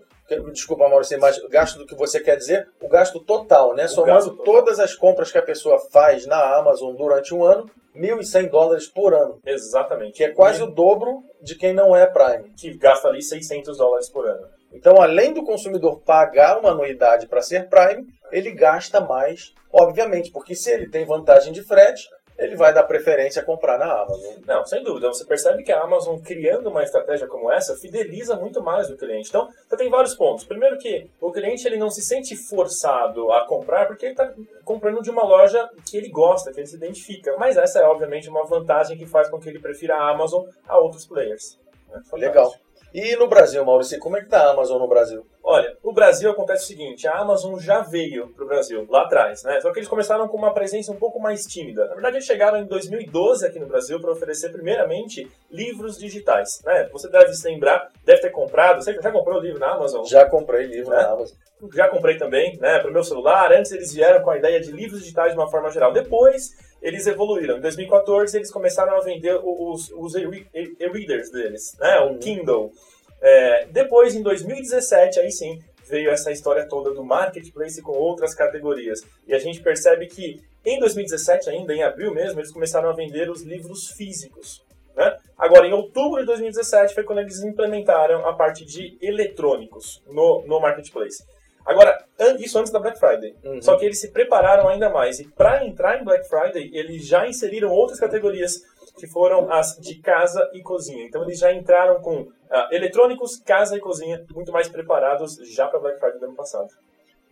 Desculpa, 0.52 0.88
Maurício, 0.88 1.18
mas 1.20 1.38
gasto 1.48 1.78
do 1.78 1.86
que 1.86 1.94
você 1.94 2.20
quer 2.20 2.36
dizer, 2.36 2.68
o 2.80 2.88
gasto 2.88 3.20
total, 3.20 3.74
né? 3.74 3.84
O 3.84 3.88
Somando 3.88 4.36
total. 4.36 4.44
todas 4.44 4.78
as 4.78 4.94
compras 4.94 5.32
que 5.32 5.38
a 5.38 5.42
pessoa 5.42 5.78
faz 5.90 6.26
na 6.26 6.56
Amazon 6.56 6.94
durante 6.94 7.34
um 7.34 7.44
ano, 7.44 7.68
1.100 7.96 8.48
dólares 8.48 8.86
por 8.86 9.12
ano. 9.14 9.40
Exatamente. 9.44 10.12
Que 10.12 10.24
é 10.24 10.30
quase 10.30 10.62
o 10.62 10.66
dobro 10.66 11.24
de 11.42 11.56
quem 11.56 11.72
não 11.72 11.94
é 11.96 12.06
Prime. 12.06 12.52
Que 12.56 12.76
gasta 12.76 13.08
ali 13.08 13.22
600 13.22 13.76
dólares 13.76 14.08
por 14.08 14.26
ano. 14.28 14.46
Então, 14.72 15.00
além 15.00 15.32
do 15.32 15.44
consumidor 15.44 16.00
pagar 16.00 16.58
uma 16.58 16.70
anuidade 16.70 17.26
para 17.26 17.42
ser 17.42 17.68
Prime, 17.68 18.06
ele 18.30 18.52
gasta 18.52 19.00
mais, 19.00 19.52
obviamente, 19.72 20.30
porque 20.30 20.54
se 20.54 20.70
ele 20.70 20.88
tem 20.88 21.04
vantagem 21.04 21.52
de 21.52 21.62
frete, 21.62 22.08
ele 22.40 22.56
vai 22.56 22.72
dar 22.72 22.84
preferência 22.84 23.42
a 23.42 23.44
comprar 23.44 23.78
na 23.78 24.02
Amazon. 24.02 24.34
Não, 24.46 24.64
sem 24.64 24.82
dúvida. 24.82 25.08
Você 25.08 25.24
percebe 25.24 25.62
que 25.62 25.70
a 25.70 25.82
Amazon, 25.82 26.18
criando 26.18 26.70
uma 26.70 26.82
estratégia 26.82 27.28
como 27.28 27.52
essa, 27.52 27.76
fideliza 27.76 28.34
muito 28.34 28.62
mais 28.62 28.90
o 28.90 28.96
cliente. 28.96 29.28
Então, 29.28 29.48
tem 29.76 29.90
vários 29.90 30.14
pontos. 30.14 30.44
Primeiro 30.44 30.78
que 30.78 31.08
o 31.20 31.30
cliente 31.30 31.66
ele 31.66 31.76
não 31.76 31.90
se 31.90 32.00
sente 32.00 32.34
forçado 32.34 33.30
a 33.30 33.46
comprar 33.46 33.86
porque 33.86 34.06
ele 34.06 34.12
está 34.12 34.32
comprando 34.64 35.02
de 35.02 35.10
uma 35.10 35.22
loja 35.22 35.68
que 35.84 35.96
ele 35.96 36.08
gosta, 36.08 36.50
que 36.50 36.60
ele 36.60 36.66
se 36.66 36.76
identifica. 36.76 37.36
Mas 37.38 37.58
essa 37.58 37.80
é, 37.80 37.84
obviamente, 37.84 38.28
uma 38.28 38.44
vantagem 38.44 38.96
que 38.96 39.06
faz 39.06 39.28
com 39.28 39.38
que 39.38 39.48
ele 39.48 39.58
prefira 39.58 39.94
a 39.96 40.10
Amazon 40.10 40.46
a 40.66 40.78
outros 40.78 41.06
players. 41.06 41.58
É 41.92 42.16
Legal. 42.16 42.54
E 42.92 43.14
no 43.16 43.28
Brasil, 43.28 43.64
Maurício, 43.64 43.98
como 44.00 44.16
é 44.16 44.20
que 44.20 44.26
está 44.26 44.46
a 44.46 44.50
Amazon 44.50 44.80
no 44.80 44.88
Brasil? 44.88 45.24
Olha, 45.42 45.76
o 45.82 45.92
Brasil 45.92 46.30
acontece 46.30 46.64
o 46.64 46.66
seguinte, 46.66 47.06
a 47.06 47.18
Amazon 47.18 47.58
já 47.58 47.80
veio 47.80 48.28
para 48.28 48.44
o 48.44 48.48
Brasil, 48.48 48.86
lá 48.90 49.02
atrás, 49.02 49.42
né? 49.44 49.60
Só 49.60 49.72
que 49.72 49.78
eles 49.78 49.88
começaram 49.88 50.26
com 50.28 50.36
uma 50.36 50.52
presença 50.52 50.90
um 50.90 50.96
pouco 50.96 51.20
mais 51.20 51.46
tímida. 51.46 51.86
Na 51.86 51.94
verdade, 51.94 52.16
eles 52.16 52.26
chegaram 52.26 52.58
em 52.58 52.66
2012 52.66 53.46
aqui 53.46 53.58
no 53.58 53.66
Brasil 53.66 54.00
para 54.00 54.10
oferecer, 54.10 54.50
primeiramente, 54.50 55.30
livros 55.50 55.98
digitais, 55.98 56.60
né? 56.64 56.88
Você 56.92 57.08
deve 57.08 57.32
se 57.32 57.48
lembrar, 57.48 57.90
deve 58.04 58.20
ter 58.20 58.30
comprado, 58.30 58.82
você 58.82 58.92
já 59.00 59.12
comprou 59.12 59.40
livro 59.40 59.60
na 59.60 59.72
Amazon? 59.72 60.04
Já 60.04 60.26
comprei 60.26 60.66
livro 60.66 60.90
né? 60.90 60.96
na 60.96 61.10
Amazon. 61.10 61.36
Já 61.74 61.88
comprei 61.88 62.16
também, 62.16 62.56
né, 62.58 62.78
para 62.78 62.90
o 62.90 62.92
meu 62.92 63.04
celular. 63.04 63.52
Antes 63.52 63.70
eles 63.72 63.92
vieram 63.92 64.22
com 64.22 64.30
a 64.30 64.38
ideia 64.38 64.60
de 64.60 64.72
livros 64.72 65.00
digitais 65.00 65.32
de 65.32 65.38
uma 65.38 65.50
forma 65.50 65.70
geral. 65.70 65.92
Depois 65.92 66.50
eles 66.82 67.06
evoluíram. 67.06 67.58
Em 67.58 67.60
2014 67.60 68.36
eles 68.36 68.50
começaram 68.50 68.96
a 68.96 69.00
vender 69.00 69.38
os, 69.42 69.90
os 69.90 70.14
e-readers 70.14 71.30
deles, 71.30 71.76
né, 71.78 71.98
o 72.00 72.10
uhum. 72.10 72.18
Kindle. 72.18 72.72
É, 73.20 73.66
depois, 73.66 74.14
em 74.14 74.22
2017, 74.22 75.20
aí 75.20 75.30
sim, 75.30 75.60
veio 75.86 76.10
essa 76.10 76.32
história 76.32 76.66
toda 76.66 76.94
do 76.94 77.04
marketplace 77.04 77.82
com 77.82 77.92
outras 77.92 78.34
categorias. 78.34 79.00
E 79.26 79.34
a 79.34 79.38
gente 79.38 79.60
percebe 79.60 80.06
que 80.06 80.40
em 80.64 80.78
2017, 80.78 81.48
ainda 81.50 81.74
em 81.74 81.82
abril 81.82 82.14
mesmo, 82.14 82.38
eles 82.38 82.52
começaram 82.52 82.88
a 82.90 82.92
vender 82.92 83.30
os 83.30 83.42
livros 83.42 83.90
físicos. 83.92 84.62
Né? 84.94 85.16
Agora, 85.38 85.66
em 85.66 85.72
outubro 85.72 86.20
de 86.20 86.26
2017, 86.26 86.94
foi 86.94 87.02
quando 87.02 87.20
eles 87.20 87.42
implementaram 87.42 88.26
a 88.26 88.34
parte 88.34 88.64
de 88.64 88.96
eletrônicos 89.00 90.02
no, 90.06 90.44
no 90.46 90.60
marketplace. 90.60 91.24
Agora, 91.64 92.04
isso 92.38 92.58
antes 92.58 92.72
da 92.72 92.78
Black 92.78 92.98
Friday. 92.98 93.34
Uhum. 93.44 93.62
Só 93.62 93.76
que 93.76 93.84
eles 93.84 94.00
se 94.00 94.12
prepararam 94.12 94.68
ainda 94.68 94.88
mais. 94.90 95.20
E 95.20 95.28
para 95.28 95.64
entrar 95.64 96.00
em 96.00 96.04
Black 96.04 96.28
Friday, 96.28 96.70
eles 96.72 97.06
já 97.06 97.26
inseriram 97.26 97.70
outras 97.70 97.98
categorias 97.98 98.60
que 98.98 99.06
foram 99.06 99.50
as 99.50 99.76
de 99.78 100.00
casa 100.00 100.48
e 100.52 100.60
cozinha. 100.62 101.04
Então 101.04 101.22
eles 101.22 101.38
já 101.38 101.52
entraram 101.52 102.00
com 102.00 102.28
Ah, 102.52 102.68
eletrônicos, 102.72 103.36
casa 103.36 103.76
e 103.76 103.80
cozinha, 103.80 104.26
muito 104.34 104.50
mais 104.50 104.68
preparados 104.68 105.36
já 105.54 105.68
para 105.68 105.78
Black 105.78 106.00
Friday 106.00 106.18
do 106.18 106.26
ano 106.26 106.34
passado. 106.34 106.68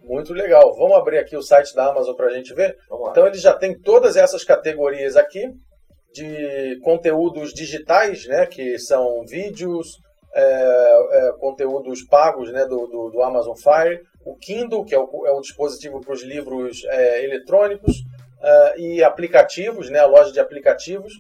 Muito 0.05 0.33
legal. 0.33 0.77
Vamos 0.77 0.97
abrir 0.97 1.19
aqui 1.19 1.37
o 1.37 1.43
site 1.43 1.75
da 1.75 1.91
Amazon 1.91 2.15
para 2.15 2.27
a 2.29 2.31
gente 2.31 2.55
ver? 2.55 2.79
Vamos 2.89 3.07
lá. 3.07 3.11
Então 3.11 3.27
ele 3.27 3.37
já 3.37 3.53
tem 3.53 3.77
todas 3.77 4.17
essas 4.17 4.45
categorias 4.45 5.17
aqui 5.17 5.53
de 6.13 6.79
conteúdos 6.85 7.53
digitais, 7.53 8.27
né, 8.27 8.47
que 8.47 8.79
são 8.79 9.25
vídeos, 9.27 9.99
é, 10.35 11.29
é, 11.29 11.33
conteúdos 11.39 12.03
pagos 12.03 12.53
né, 12.53 12.65
do, 12.65 12.87
do, 12.87 13.11
do, 13.11 13.23
Amazon 13.23 13.55
Fire, 13.57 14.03
o 14.25 14.37
Kindle, 14.37 14.85
que 14.85 14.95
é 14.95 14.99
o, 14.99 15.27
é 15.27 15.33
o 15.33 15.41
dispositivo 15.41 16.01
para 16.01 16.13
os 16.13 16.23
livros 16.23 16.85
é, 16.85 17.25
eletrônicos, 17.25 18.05
é, 18.43 18.81
e 18.81 19.03
aplicativos, 19.03 19.91
né, 19.91 19.99
a 19.99 20.07
loja 20.07 20.33
de 20.33 20.41
aplicativos. 20.41 21.13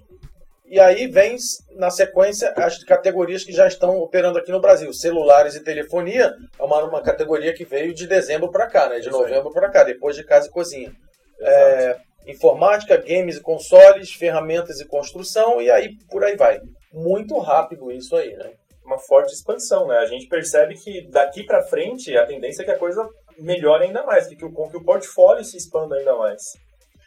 E 0.70 0.78
aí 0.78 1.06
vem 1.06 1.36
na 1.76 1.90
sequência 1.90 2.52
as 2.54 2.84
categorias 2.84 3.42
que 3.42 3.52
já 3.52 3.66
estão 3.66 3.98
operando 3.98 4.38
aqui 4.38 4.52
no 4.52 4.60
Brasil. 4.60 4.92
Celulares 4.92 5.54
e 5.54 5.64
telefonia 5.64 6.34
é 6.58 6.62
uma, 6.62 6.84
uma 6.84 7.02
categoria 7.02 7.54
que 7.54 7.64
veio 7.64 7.94
de 7.94 8.06
dezembro 8.06 8.50
para 8.50 8.66
cá, 8.66 8.86
né? 8.86 9.00
De 9.00 9.08
novembro 9.08 9.50
para 9.50 9.70
cá, 9.70 9.82
depois 9.82 10.14
de 10.14 10.24
casa 10.24 10.46
e 10.46 10.50
cozinha. 10.50 10.92
É, 11.40 11.96
informática, 12.26 12.98
games 12.98 13.38
e 13.38 13.40
consoles, 13.40 14.12
ferramentas 14.12 14.78
e 14.78 14.86
construção, 14.86 15.62
e 15.62 15.70
aí 15.70 15.96
por 16.10 16.22
aí 16.22 16.36
vai. 16.36 16.60
Muito 16.92 17.38
rápido 17.38 17.90
isso 17.90 18.14
aí, 18.14 18.36
né? 18.36 18.50
Uma 18.88 18.98
forte 18.98 19.34
expansão, 19.34 19.86
né? 19.86 19.98
A 19.98 20.06
gente 20.06 20.26
percebe 20.26 20.74
que 20.74 21.06
daqui 21.10 21.44
para 21.44 21.62
frente 21.62 22.16
a 22.16 22.24
tendência 22.24 22.62
é 22.62 22.64
que 22.64 22.70
a 22.70 22.78
coisa 22.78 23.06
melhore 23.38 23.84
ainda 23.84 24.02
mais, 24.02 24.26
que, 24.26 24.34
que, 24.34 24.46
o, 24.46 24.50
que 24.50 24.76
o 24.78 24.82
portfólio 24.82 25.44
se 25.44 25.58
expanda 25.58 25.94
ainda 25.94 26.16
mais. 26.16 26.40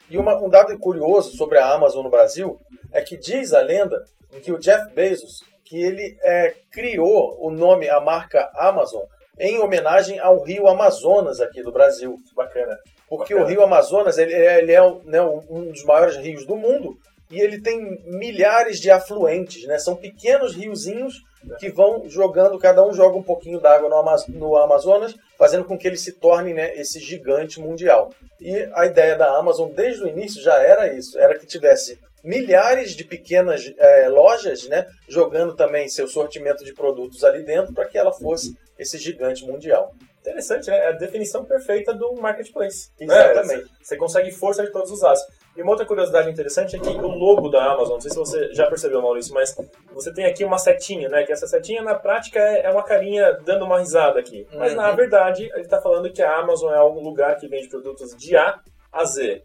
E 0.08 0.16
uma, 0.16 0.38
um 0.38 0.48
dado 0.48 0.78
curioso 0.78 1.36
sobre 1.36 1.58
a 1.58 1.74
Amazon 1.74 2.04
no 2.04 2.12
Brasil 2.12 2.60
é 2.94 3.02
que 3.02 3.18
diz 3.18 3.52
a 3.52 3.62
lenda 3.62 4.06
que 4.44 4.52
o 4.52 4.60
Jeff 4.60 4.94
Bezos 4.94 5.44
que 5.66 5.82
ele 5.82 6.16
é, 6.22 6.54
criou 6.72 7.36
o 7.40 7.50
nome, 7.50 7.90
a 7.90 8.00
marca 8.00 8.52
Amazon, 8.56 9.04
em 9.40 9.58
homenagem 9.58 10.20
ao 10.20 10.44
rio 10.44 10.68
Amazonas 10.68 11.40
aqui 11.40 11.64
do 11.64 11.72
Brasil. 11.72 12.16
Bacana. 12.36 12.78
Porque 13.10 13.34
Bacana. 13.34 13.46
o 13.46 13.50
rio 13.50 13.64
Amazonas 13.64 14.20
ele 14.20 14.34
é, 14.34 14.60
ele 14.60 14.74
é 14.74 14.82
né, 15.06 15.22
um 15.22 15.72
dos 15.72 15.84
maiores 15.84 16.18
rios 16.18 16.46
do 16.46 16.56
mundo 16.56 16.96
e 17.32 17.40
ele 17.40 17.62
tem 17.62 17.80
milhares 18.06 18.80
de 18.80 18.92
afluentes, 18.92 19.66
né? 19.66 19.80
São 19.80 19.96
pequenos 19.96 20.54
riozinhos 20.54 21.16
que 21.60 21.69
vão 21.69 22.10
jogando, 22.10 22.60
cada 22.60 22.86
um 22.86 22.93
joga 22.93 23.17
um 23.17 23.24
pouquinho 23.24 23.60
d'água 23.60 23.89
no, 24.29 24.57
Amazonas, 24.57 25.15
fazendo 25.38 25.65
com 25.65 25.77
que 25.77 25.88
ele 25.88 25.98
se 25.98 26.13
torne 26.13 26.53
né, 26.53 26.75
esse 26.75 27.00
gigante 27.00 27.60
mundial. 27.60 28.12
E 28.39 28.69
a 28.74 28.86
ideia 28.86 29.15
da 29.15 29.38
Amazon 29.38 29.71
desde 29.71 30.03
o 30.03 30.07
início 30.07 30.41
já 30.41 30.62
era 30.62 30.93
isso, 30.93 31.19
era 31.19 31.38
que 31.38 31.45
tivesse 31.45 32.00
milhares 32.24 32.95
de 32.95 33.03
pequenas 33.03 33.74
é, 33.77 34.07
lojas 34.07 34.67
né, 34.67 34.88
jogando 35.10 35.55
também 35.55 35.89
seu 35.89 36.07
sortimento 36.07 36.63
de 36.63 36.74
produtos 36.74 37.24
ali 37.24 37.43
dentro 37.43 37.74
para 37.74 37.86
que 37.86 37.98
ela 37.98 38.12
fosse 38.12 38.55
esse 38.77 38.98
gigante 38.98 39.45
mundial. 39.45 39.93
Interessante, 40.21 40.69
né? 40.69 40.77
É 40.77 40.88
a 40.89 40.91
definição 40.91 41.43
perfeita 41.43 41.93
do 41.93 42.13
marketplace. 42.13 42.91
Exatamente. 43.00 43.63
Né? 43.63 43.69
Você 43.81 43.98
consegue 43.98 44.31
força 44.31 44.63
de 44.63 44.71
todos 44.71 44.91
os 44.91 45.01
lados. 45.01 45.21
E 45.55 45.62
uma 45.62 45.72
outra 45.72 45.86
curiosidade 45.86 46.29
interessante 46.29 46.77
é 46.77 46.79
que 46.79 46.89
o 46.89 47.08
logo 47.10 47.50
da 47.50 47.74
Amazon, 47.74 47.96
não 47.96 48.01
sei 48.01 48.12
se 48.12 48.17
você 48.17 48.53
já 48.53 48.67
percebeu, 48.67 49.01
Maurício, 49.01 49.34
mas 49.34 49.55
você 49.93 50.13
tem 50.13 50.25
aqui 50.25 50.46
uma 50.46 50.58
setinha, 50.58 51.10
né? 51.10 51.24
Que 51.24 51.34
essa 51.34 51.46
setinha, 51.46 51.81
na 51.81 51.93
prática, 51.93 52.39
é, 52.39 52.67
é 52.67 52.72
uma 52.72 52.84
carinha 52.84 53.34
dando 53.43 53.65
uma 53.65 53.79
risada 53.79 54.20
aqui. 54.20 54.48
Mas, 54.53 54.72
uhum. 54.72 54.77
na 54.77 54.91
verdade, 54.91 55.50
ele 55.53 55.62
está 55.62 55.81
falando 55.81 56.12
que 56.12 56.22
a 56.22 56.38
Amazon 56.38 56.74
é 56.74 56.81
um 56.81 57.01
lugar 57.01 57.36
que 57.38 57.48
vende 57.48 57.67
produtos 57.67 58.15
de 58.15 58.36
A 58.38 58.60
a 58.93 59.03
Z. 59.03 59.43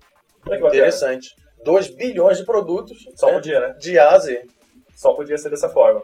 É 0.49 0.57
Interessante. 0.57 1.35
2 1.65 1.89
bilhões 1.89 2.39
de 2.39 2.45
produtos. 2.45 2.99
Só 3.17 3.27
né? 3.27 3.33
podia, 3.35 3.61
né? 3.61 3.75
De 3.79 3.99
A 3.99 4.11
a 4.11 4.19
Z. 4.19 4.47
Só 4.95 5.13
podia 5.13 5.37
ser 5.37 5.51
dessa 5.51 5.69
forma. 5.69 6.03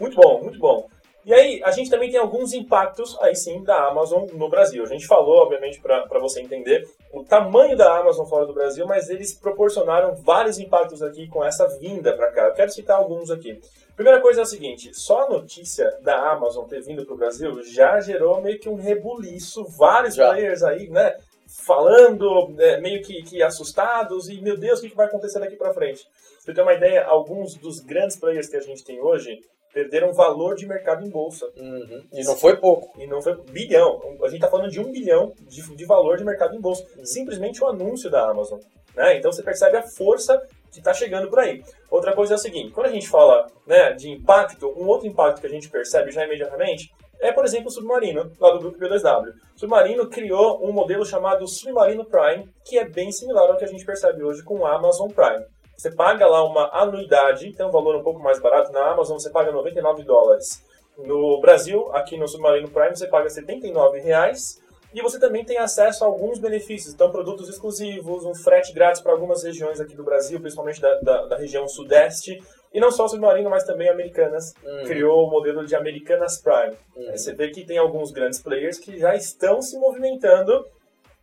Muito 0.00 0.16
bom, 0.16 0.42
muito 0.42 0.58
bom. 0.58 0.88
E 1.24 1.32
aí, 1.32 1.62
a 1.64 1.70
gente 1.70 1.88
também 1.88 2.10
tem 2.10 2.18
alguns 2.18 2.52
impactos, 2.52 3.16
aí 3.20 3.34
sim, 3.36 3.62
da 3.62 3.88
Amazon 3.88 4.26
no 4.32 4.48
Brasil. 4.48 4.82
A 4.82 4.88
gente 4.88 5.06
falou, 5.06 5.42
obviamente, 5.42 5.80
para 5.80 6.18
você 6.18 6.40
entender 6.40 6.88
o 7.12 7.22
tamanho 7.22 7.76
da 7.76 7.96
Amazon 7.96 8.26
fora 8.26 8.44
do 8.44 8.52
Brasil, 8.52 8.84
mas 8.86 9.08
eles 9.08 9.32
proporcionaram 9.32 10.16
vários 10.16 10.58
impactos 10.58 11.00
aqui 11.00 11.28
com 11.28 11.44
essa 11.44 11.68
vinda 11.78 12.12
para 12.16 12.32
cá. 12.32 12.46
Eu 12.46 12.54
quero 12.54 12.72
citar 12.72 12.96
alguns 12.96 13.30
aqui. 13.30 13.60
Primeira 13.94 14.20
coisa 14.20 14.40
é 14.40 14.42
a 14.42 14.46
seguinte: 14.46 14.92
só 14.94 15.26
a 15.26 15.30
notícia 15.30 15.96
da 16.00 16.32
Amazon 16.32 16.66
ter 16.66 16.82
vindo 16.82 17.04
para 17.04 17.14
o 17.14 17.18
Brasil 17.18 17.62
já 17.62 18.00
gerou 18.00 18.40
meio 18.40 18.58
que 18.58 18.68
um 18.68 18.74
rebuliço, 18.74 19.64
vários 19.64 20.16
já. 20.16 20.30
players 20.30 20.62
aí, 20.62 20.88
né? 20.88 21.16
Falando, 21.46 22.48
né, 22.48 22.78
meio 22.78 23.02
que, 23.02 23.22
que, 23.22 23.42
assustados, 23.42 24.28
e 24.30 24.40
meu 24.40 24.56
Deus, 24.56 24.80
o 24.80 24.88
que 24.88 24.96
vai 24.96 25.06
acontecer 25.06 25.38
daqui 25.38 25.54
para 25.54 25.74
frente? 25.74 26.02
Pra 26.02 26.40
você 26.40 26.54
ter 26.54 26.62
uma 26.62 26.72
ideia, 26.72 27.04
alguns 27.04 27.54
dos 27.56 27.78
grandes 27.78 28.16
players 28.16 28.48
que 28.48 28.56
a 28.56 28.60
gente 28.60 28.82
tem 28.82 29.00
hoje 29.00 29.38
perderam 29.72 30.12
valor 30.12 30.54
de 30.54 30.66
mercado 30.66 31.04
em 31.04 31.10
bolsa. 31.10 31.46
Uhum. 31.56 32.04
E 32.12 32.22
não 32.24 32.36
foi 32.36 32.56
pouco. 32.56 33.00
E 33.00 33.06
não 33.06 33.22
foi 33.22 33.36
bilhão. 33.50 34.00
A 34.22 34.26
gente 34.26 34.36
está 34.36 34.48
falando 34.48 34.70
de 34.70 34.80
um 34.80 34.90
bilhão 34.90 35.32
de, 35.48 35.62
de 35.74 35.84
valor 35.84 36.18
de 36.18 36.24
mercado 36.24 36.54
em 36.54 36.60
bolsa. 36.60 36.86
Uhum. 36.96 37.04
Simplesmente 37.04 37.62
o 37.62 37.66
anúncio 37.66 38.10
da 38.10 38.28
Amazon. 38.28 38.60
Né? 38.94 39.16
Então 39.16 39.32
você 39.32 39.42
percebe 39.42 39.76
a 39.76 39.82
força 39.82 40.40
que 40.70 40.78
está 40.78 40.92
chegando 40.92 41.28
por 41.28 41.38
aí. 41.38 41.62
Outra 41.90 42.14
coisa 42.14 42.34
é 42.34 42.36
a 42.36 42.38
seguinte: 42.38 42.72
quando 42.72 42.86
a 42.86 42.92
gente 42.92 43.08
fala 43.08 43.46
né, 43.66 43.92
de 43.92 44.10
impacto, 44.10 44.68
um 44.76 44.86
outro 44.86 45.06
impacto 45.06 45.40
que 45.40 45.46
a 45.46 45.50
gente 45.50 45.68
percebe 45.68 46.10
já 46.10 46.24
imediatamente 46.24 46.90
é, 47.22 47.30
por 47.30 47.44
exemplo, 47.44 47.68
o 47.68 47.70
Submarino, 47.70 48.32
lá 48.40 48.50
do 48.50 48.58
grupo 48.58 48.76
B2W. 48.80 49.32
O 49.54 49.58
Submarino 49.60 50.08
criou 50.08 50.60
um 50.68 50.72
modelo 50.72 51.06
chamado 51.06 51.46
Submarino 51.46 52.04
Prime, 52.04 52.48
que 52.64 52.76
é 52.76 52.84
bem 52.84 53.12
similar 53.12 53.48
ao 53.48 53.56
que 53.56 53.64
a 53.64 53.68
gente 53.68 53.86
percebe 53.86 54.24
hoje 54.24 54.42
com 54.42 54.58
o 54.58 54.66
Amazon 54.66 55.08
Prime. 55.08 55.44
Você 55.76 55.90
paga 55.90 56.26
lá 56.26 56.44
uma 56.44 56.68
anuidade, 56.72 57.52
tem 57.52 57.66
um 57.66 57.70
valor 57.70 57.96
um 57.96 58.02
pouco 58.02 58.20
mais 58.20 58.40
barato. 58.40 58.72
Na 58.72 58.92
Amazon 58.92 59.18
você 59.18 59.30
paga 59.30 59.50
99 59.50 60.02
dólares. 60.04 60.64
No 60.96 61.40
Brasil, 61.40 61.90
aqui 61.92 62.16
no 62.16 62.28
Submarino 62.28 62.68
Prime, 62.68 62.94
você 62.94 63.06
paga 63.06 63.28
79 63.28 64.00
reais. 64.00 64.60
E 64.94 65.00
você 65.00 65.18
também 65.18 65.42
tem 65.42 65.56
acesso 65.56 66.04
a 66.04 66.06
alguns 66.06 66.38
benefícios. 66.38 66.92
Então, 66.92 67.10
produtos 67.10 67.48
exclusivos, 67.48 68.26
um 68.26 68.34
frete 68.34 68.74
grátis 68.74 69.00
para 69.00 69.12
algumas 69.12 69.42
regiões 69.42 69.80
aqui 69.80 69.96
do 69.96 70.04
Brasil, 70.04 70.38
principalmente 70.38 70.80
da, 70.82 70.94
da, 71.00 71.26
da, 71.26 71.36
região 71.36 71.66
sudeste. 71.66 72.38
E 72.74 72.78
não 72.78 72.90
só 72.90 73.06
o 73.06 73.08
Submarino, 73.08 73.48
mas 73.48 73.64
também 73.64 73.88
Americanas. 73.88 74.52
Uhum. 74.62 74.84
Criou 74.84 75.26
o 75.26 75.30
modelo 75.30 75.64
de 75.64 75.74
Americanas 75.74 76.36
Prime. 76.38 76.76
Uhum. 76.94 77.10
Você 77.16 77.32
vê 77.32 77.48
que 77.48 77.64
tem 77.64 77.78
alguns 77.78 78.10
grandes 78.10 78.38
players 78.38 78.78
que 78.78 78.98
já 78.98 79.14
estão 79.14 79.62
se 79.62 79.78
movimentando 79.78 80.62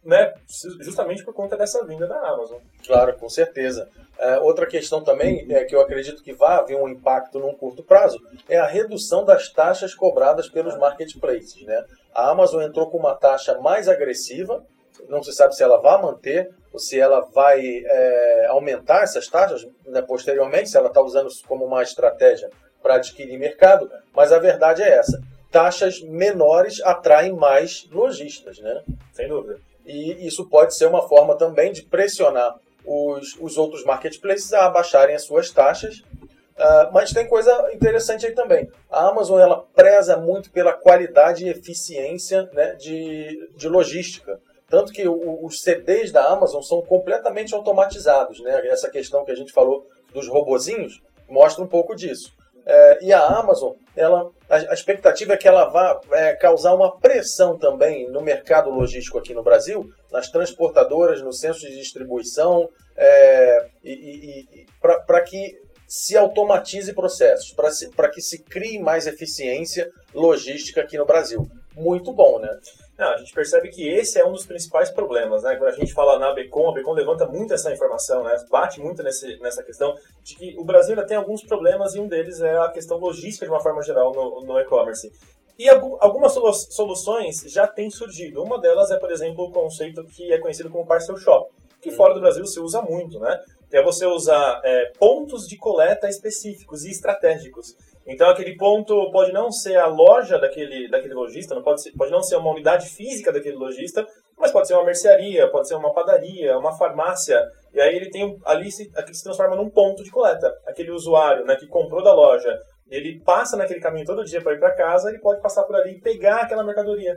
né, 0.04 0.34
justamente 0.80 1.24
por 1.24 1.34
conta 1.34 1.58
dessa 1.58 1.86
vinda 1.86 2.08
da 2.08 2.20
Amazon. 2.28 2.60
Claro, 2.86 3.14
com 3.18 3.30
certeza. 3.30 3.88
É, 4.20 4.38
outra 4.40 4.68
questão 4.68 5.02
também, 5.02 5.46
é 5.50 5.64
que 5.64 5.74
eu 5.74 5.80
acredito 5.80 6.22
que 6.22 6.34
vai 6.34 6.58
haver 6.58 6.76
um 6.76 6.90
impacto 6.90 7.40
num 7.40 7.54
curto 7.54 7.82
prazo, 7.82 8.20
é 8.50 8.58
a 8.58 8.68
redução 8.68 9.24
das 9.24 9.48
taxas 9.50 9.96
cobradas 9.96 10.50
pelos 10.50 10.78
marketplaces. 10.78 11.62
Né? 11.64 11.86
A 12.14 12.30
Amazon 12.30 12.62
entrou 12.62 12.92
com 12.92 12.98
uma 12.98 13.16
taxa 13.16 13.58
mais 13.60 13.88
agressiva, 13.88 14.62
não 15.08 15.24
se 15.24 15.32
sabe 15.32 15.56
se 15.56 15.64
ela 15.64 15.78
vai 15.78 16.02
manter 16.02 16.52
ou 16.74 16.80
se 16.80 17.00
ela 17.00 17.22
vai 17.34 17.62
é, 17.66 18.48
aumentar 18.50 19.04
essas 19.04 19.26
taxas 19.30 19.66
né, 19.86 20.02
posteriormente, 20.02 20.70
se 20.70 20.76
ela 20.76 20.90
está 20.90 21.02
usando 21.02 21.30
isso 21.30 21.46
como 21.48 21.64
uma 21.64 21.82
estratégia 21.82 22.50
para 22.84 22.96
adquirir 22.96 23.40
mercado, 23.40 23.90
mas 24.14 24.34
a 24.34 24.40
verdade 24.40 24.82
é 24.82 24.98
essa. 24.98 25.22
Taxas 25.50 26.02
menores 26.02 26.82
atraem 26.82 27.32
mais 27.32 27.88
lojistas, 27.90 28.60
né? 28.60 28.84
Sem 29.14 29.30
dúvida. 29.30 29.60
E 29.86 30.28
isso 30.28 30.48
pode 30.48 30.76
ser 30.76 30.86
uma 30.88 31.08
forma 31.08 31.36
também 31.36 31.72
de 31.72 31.82
pressionar 31.82 32.56
os, 32.90 33.38
os 33.40 33.56
outros 33.56 33.84
marketplaces 33.84 34.52
a 34.52 34.66
abaixarem 34.66 35.16
as 35.16 35.24
suas 35.24 35.52
taxas. 35.52 36.00
Uh, 36.00 36.92
mas 36.92 37.14
tem 37.14 37.28
coisa 37.28 37.72
interessante 37.72 38.26
aí 38.26 38.34
também. 38.34 38.70
A 38.90 39.08
Amazon 39.08 39.40
ela 39.40 39.64
preza 39.76 40.18
muito 40.18 40.52
pela 40.52 40.74
qualidade 40.74 41.46
e 41.46 41.50
eficiência 41.50 42.50
né, 42.52 42.74
de, 42.74 43.50
de 43.56 43.70
logística. 43.70 44.42
Tanto 44.68 44.92
que 44.92 45.08
o, 45.08 45.46
os 45.46 45.62
CDs 45.62 46.12
da 46.12 46.26
Amazon 46.26 46.62
são 46.62 46.82
completamente 46.82 47.54
automatizados. 47.54 48.42
Né? 48.42 48.68
Essa 48.68 48.90
questão 48.90 49.24
que 49.24 49.32
a 49.32 49.36
gente 49.36 49.54
falou 49.54 49.88
dos 50.14 50.28
robozinhos 50.28 51.02
mostra 51.30 51.64
um 51.64 51.68
pouco 51.68 51.96
disso. 51.96 52.34
É, 52.72 53.00
e 53.02 53.12
a 53.12 53.26
Amazon, 53.26 53.74
ela, 53.96 54.30
a, 54.48 54.56
a, 54.56 54.74
expectativa 54.76 55.34
é 55.34 55.38
que 55.38 55.48
ela 55.48 55.66
vá 55.66 56.00
é, 56.12 56.36
causar 56.36 56.76
uma 56.76 56.96
pressão 57.00 57.58
também 57.58 58.08
no 58.12 58.22
mercado 58.22 58.70
logístico 58.70 59.18
aqui 59.18 59.34
no 59.34 59.42
Brasil, 59.42 59.90
nas 60.12 60.30
transportadoras, 60.30 61.20
no 61.20 61.34
centro 61.34 61.62
de 61.62 61.76
distribuição, 61.76 62.70
é, 62.96 63.70
e, 63.84 63.92
e, 63.92 64.62
e 64.62 64.66
para 64.80 65.22
que 65.22 65.60
se 65.88 66.16
automatize 66.16 66.94
processos, 66.94 67.52
para 67.96 68.10
que 68.10 68.22
se 68.22 68.44
crie 68.44 68.78
mais 68.78 69.08
eficiência 69.08 69.90
logística 70.14 70.82
aqui 70.82 70.96
no 70.96 71.08
Brasil. 71.08 71.50
Muito 71.76 72.14
bom, 72.14 72.38
né? 72.38 72.56
Não, 73.00 73.14
a 73.14 73.18
gente 73.18 73.34
percebe 73.34 73.70
que 73.70 73.88
esse 73.88 74.20
é 74.20 74.26
um 74.26 74.34
dos 74.34 74.46
principais 74.46 74.92
problemas, 74.92 75.44
né? 75.44 75.56
Quando 75.56 75.70
a 75.70 75.76
gente 75.76 75.94
fala 75.94 76.20
na 76.20 76.34
Becom, 76.34 76.70
a 76.70 76.74
Becom 76.74 76.92
levanta 76.92 77.26
muito 77.26 77.54
essa 77.54 77.72
informação, 77.72 78.26
né? 78.26 78.36
Bate 78.52 78.82
muito 78.82 79.02
nesse, 79.02 79.40
nessa 79.40 79.64
questão 79.64 79.96
de 80.22 80.36
que 80.36 80.54
o 80.60 80.66
Brasil 80.66 80.94
ainda 80.94 81.08
tem 81.08 81.16
alguns 81.16 81.42
problemas 81.42 81.96
e 81.96 82.00
um 82.02 82.10
deles 82.10 82.42
é 82.42 82.58
a 82.58 82.68
questão 82.68 82.98
logística 82.98 83.46
de 83.46 83.52
uma 83.54 83.62
forma 83.62 83.82
geral 83.82 84.14
no, 84.14 84.42
no 84.42 84.60
e-commerce. 84.60 85.10
E 85.58 85.70
algumas 85.70 86.34
soluções 86.74 87.42
já 87.48 87.66
têm 87.66 87.90
surgido. 87.90 88.44
Uma 88.44 88.60
delas 88.60 88.92
é, 88.92 88.98
por 88.98 89.12
exemplo, 89.12 89.46
o 89.46 89.52
conceito 89.52 90.04
que 90.04 90.34
é 90.34 90.38
conhecido 90.38 90.70
como 90.70 90.86
parcel 90.86 91.16
shop, 91.16 91.50
que 91.82 91.92
fora 91.92 92.14
do 92.14 92.20
Brasil 92.20 92.46
se 92.46 92.60
usa 92.60 92.82
muito, 92.82 93.18
né? 93.18 93.42
Que 93.70 93.78
é 93.78 93.84
você 93.84 94.06
usar 94.06 94.60
é, 94.66 94.92
pontos 95.00 95.48
de 95.48 95.56
coleta 95.56 96.10
específicos 96.10 96.84
e 96.84 96.92
estratégicos. 96.92 97.78
Então 98.10 98.28
aquele 98.28 98.58
ponto 98.58 99.12
pode 99.12 99.32
não 99.32 99.52
ser 99.52 99.78
a 99.78 99.86
loja 99.86 100.40
daquele, 100.40 100.90
daquele 100.90 101.14
lojista, 101.14 101.54
não 101.54 101.62
pode, 101.62 101.84
ser, 101.84 101.92
pode 101.92 102.12
não 102.12 102.24
ser 102.24 102.38
uma 102.38 102.52
unidade 102.52 102.90
física 102.90 103.32
daquele 103.32 103.56
lojista, 103.56 104.04
mas 104.36 104.52
pode 104.52 104.68
ser 104.68 104.74
uma 104.74 104.84
mercearia, 104.84 105.48
pode 105.52 105.68
ser 105.68 105.76
uma 105.76 105.94
padaria, 105.94 106.58
uma 106.58 106.76
farmácia. 106.76 107.40
E 107.72 107.80
aí 107.80 107.96
ele 107.96 108.10
tem 108.10 108.36
ali 108.46 108.72
se, 108.72 108.90
aquilo 108.96 109.14
se 109.14 109.24
transforma 109.24 109.56
num 109.56 109.70
ponto 109.70 110.04
de 110.04 110.10
coleta. 110.10 110.52
Aquele 110.66 110.90
usuário 110.90 111.46
né, 111.46 111.56
que 111.56 111.68
comprou 111.68 112.02
da 112.02 112.12
loja, 112.12 112.58
ele 112.90 113.22
passa 113.24 113.56
naquele 113.56 113.80
caminho 113.80 114.08
todo 114.08 114.26
dia 114.26 114.42
para 114.42 114.56
ir 114.56 114.60
para 114.60 114.76
casa, 114.76 115.10
ele 115.10 115.20
pode 115.20 115.40
passar 115.40 115.64
por 115.66 115.76
ali 115.76 115.92
e 115.98 116.02
pegar 116.02 116.42
aquela 116.42 116.64
mercadoria. 116.64 117.16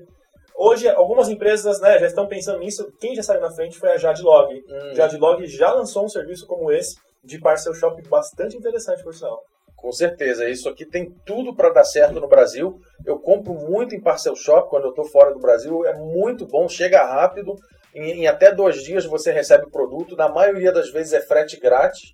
Hoje, 0.54 0.86
algumas 0.90 1.30
empresas 1.30 1.80
né, 1.80 1.98
já 2.00 2.06
estão 2.06 2.28
pensando 2.28 2.58
nisso. 2.58 2.86
Quem 3.00 3.14
já 3.14 3.22
saiu 3.22 3.40
na 3.40 3.50
frente 3.50 3.78
foi 3.78 3.92
a 3.92 3.96
Jadlog. 3.96 4.52
Hum. 4.54 4.94
Jadlog 4.94 5.46
já 5.46 5.72
lançou 5.72 6.04
um 6.04 6.08
serviço 6.08 6.46
como 6.46 6.70
esse 6.70 6.96
de 7.24 7.40
parcel 7.40 7.72
shop 7.72 8.02
bastante 8.10 8.58
interessante, 8.58 9.02
por 9.02 9.14
sinal. 9.14 9.40
Com 9.82 9.90
certeza, 9.90 10.48
isso 10.48 10.68
aqui 10.68 10.86
tem 10.86 11.10
tudo 11.26 11.56
para 11.56 11.68
dar 11.68 11.82
certo 11.82 12.20
no 12.20 12.28
Brasil. 12.28 12.80
Eu 13.04 13.18
compro 13.18 13.52
muito 13.52 13.96
em 13.96 14.00
parcel 14.00 14.36
shop 14.36 14.70
quando 14.70 14.84
eu 14.84 14.90
estou 14.90 15.04
fora 15.04 15.34
do 15.34 15.40
Brasil, 15.40 15.84
é 15.84 15.92
muito 15.92 16.46
bom, 16.46 16.68
chega 16.68 17.04
rápido. 17.04 17.56
Em, 17.92 18.20
em, 18.20 18.26
até 18.28 18.54
dois 18.54 18.80
dias 18.84 19.04
você 19.04 19.32
recebe 19.32 19.64
o 19.64 19.70
produto. 19.70 20.14
Na 20.14 20.28
maioria 20.28 20.70
das 20.70 20.88
vezes 20.90 21.12
é 21.12 21.20
frete 21.20 21.58
grátis, 21.58 22.12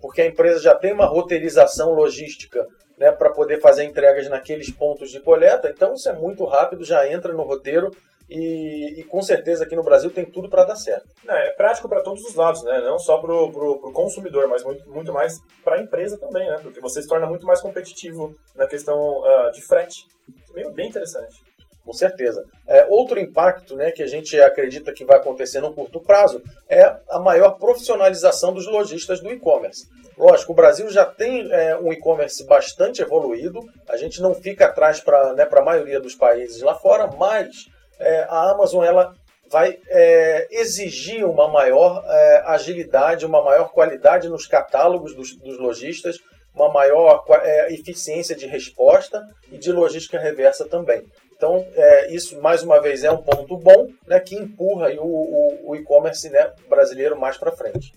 porque 0.00 0.22
a 0.22 0.26
empresa 0.26 0.60
já 0.60 0.72
tem 0.72 0.92
uma 0.92 1.04
roteirização 1.04 1.92
logística 1.94 2.64
né, 2.96 3.10
para 3.10 3.32
poder 3.32 3.60
fazer 3.60 3.82
entregas 3.82 4.28
naqueles 4.28 4.70
pontos 4.70 5.10
de 5.10 5.18
coleta. 5.18 5.68
Então 5.68 5.94
isso 5.94 6.08
é 6.08 6.12
muito 6.12 6.44
rápido, 6.44 6.84
já 6.84 7.10
entra 7.10 7.32
no 7.32 7.42
roteiro 7.42 7.90
e, 8.28 9.00
e, 9.00 9.04
com 9.04 9.20
certeza 9.22 9.64
aqui 9.64 9.76
no 9.76 9.82
Brasil 9.82 10.10
tem 10.10 10.24
tudo 10.24 10.48
para 10.48 10.64
dar 10.64 10.76
certo. 10.76 11.06
É, 11.28 11.48
é 11.48 11.50
prático 11.52 11.88
para 11.88 12.02
todos 12.02 12.24
os 12.24 12.34
lados, 12.34 12.62
né? 12.62 12.80
não 12.80 12.98
só 12.98 13.18
para 13.18 13.32
o 13.32 13.92
consumidor, 13.92 14.48
mas 14.48 14.64
muito, 14.64 14.88
muito 14.90 15.12
mais 15.12 15.40
para 15.62 15.76
a 15.76 15.80
empresa 15.80 16.18
também, 16.18 16.48
né? 16.48 16.58
porque 16.62 16.80
você 16.80 17.02
se 17.02 17.08
torna 17.08 17.26
muito 17.26 17.46
mais 17.46 17.60
competitivo 17.60 18.34
na 18.54 18.66
questão 18.66 18.98
uh, 18.98 19.52
de 19.52 19.60
frete. 19.62 20.06
Bem, 20.54 20.70
bem 20.72 20.88
interessante. 20.88 21.42
Com 21.84 21.92
certeza. 21.92 22.42
É, 22.66 22.86
outro 22.88 23.20
impacto 23.20 23.76
né, 23.76 23.90
que 23.90 24.02
a 24.02 24.06
gente 24.06 24.40
acredita 24.40 24.92
que 24.92 25.04
vai 25.04 25.18
acontecer 25.18 25.60
no 25.60 25.74
curto 25.74 26.00
prazo 26.00 26.42
é 26.66 26.96
a 27.10 27.18
maior 27.18 27.58
profissionalização 27.58 28.54
dos 28.54 28.66
lojistas 28.66 29.20
do 29.20 29.30
e-commerce. 29.30 29.86
Lógico, 30.16 30.52
o 30.52 30.54
Brasil 30.54 30.88
já 30.88 31.04
tem 31.04 31.52
é, 31.52 31.76
um 31.76 31.92
e-commerce 31.92 32.46
bastante 32.46 33.02
evoluído, 33.02 33.60
a 33.86 33.96
gente 33.96 34.22
não 34.22 34.34
fica 34.34 34.66
atrás 34.66 35.00
para 35.00 35.34
né, 35.34 35.46
a 35.50 35.62
maioria 35.62 36.00
dos 36.00 36.14
países 36.14 36.62
lá 36.62 36.74
fora, 36.74 37.06
mas 37.08 37.66
é, 37.98 38.26
a 38.28 38.50
Amazon 38.50 38.84
ela 38.84 39.14
vai 39.50 39.78
é, 39.88 40.48
exigir 40.50 41.24
uma 41.24 41.48
maior 41.48 42.04
é, 42.06 42.42
agilidade, 42.46 43.26
uma 43.26 43.42
maior 43.42 43.70
qualidade 43.70 44.28
nos 44.28 44.46
catálogos 44.46 45.14
dos, 45.14 45.36
dos 45.36 45.58
lojistas, 45.58 46.18
uma 46.54 46.72
maior 46.72 47.24
é, 47.42 47.72
eficiência 47.72 48.34
de 48.34 48.46
resposta 48.46 49.26
e 49.50 49.58
de 49.58 49.72
logística 49.72 50.18
reversa 50.18 50.64
também. 50.68 51.04
Então, 51.36 51.66
é, 51.74 52.12
isso, 52.12 52.40
mais 52.40 52.62
uma 52.62 52.80
vez, 52.80 53.04
é 53.04 53.10
um 53.10 53.22
ponto 53.22 53.56
bom 53.56 53.88
né, 54.06 54.18
que 54.20 54.36
empurra 54.36 54.88
o, 54.94 55.04
o, 55.04 55.70
o 55.70 55.76
e-commerce 55.76 56.30
né, 56.30 56.52
brasileiro 56.68 57.18
mais 57.18 57.36
para 57.36 57.52
frente. 57.52 57.92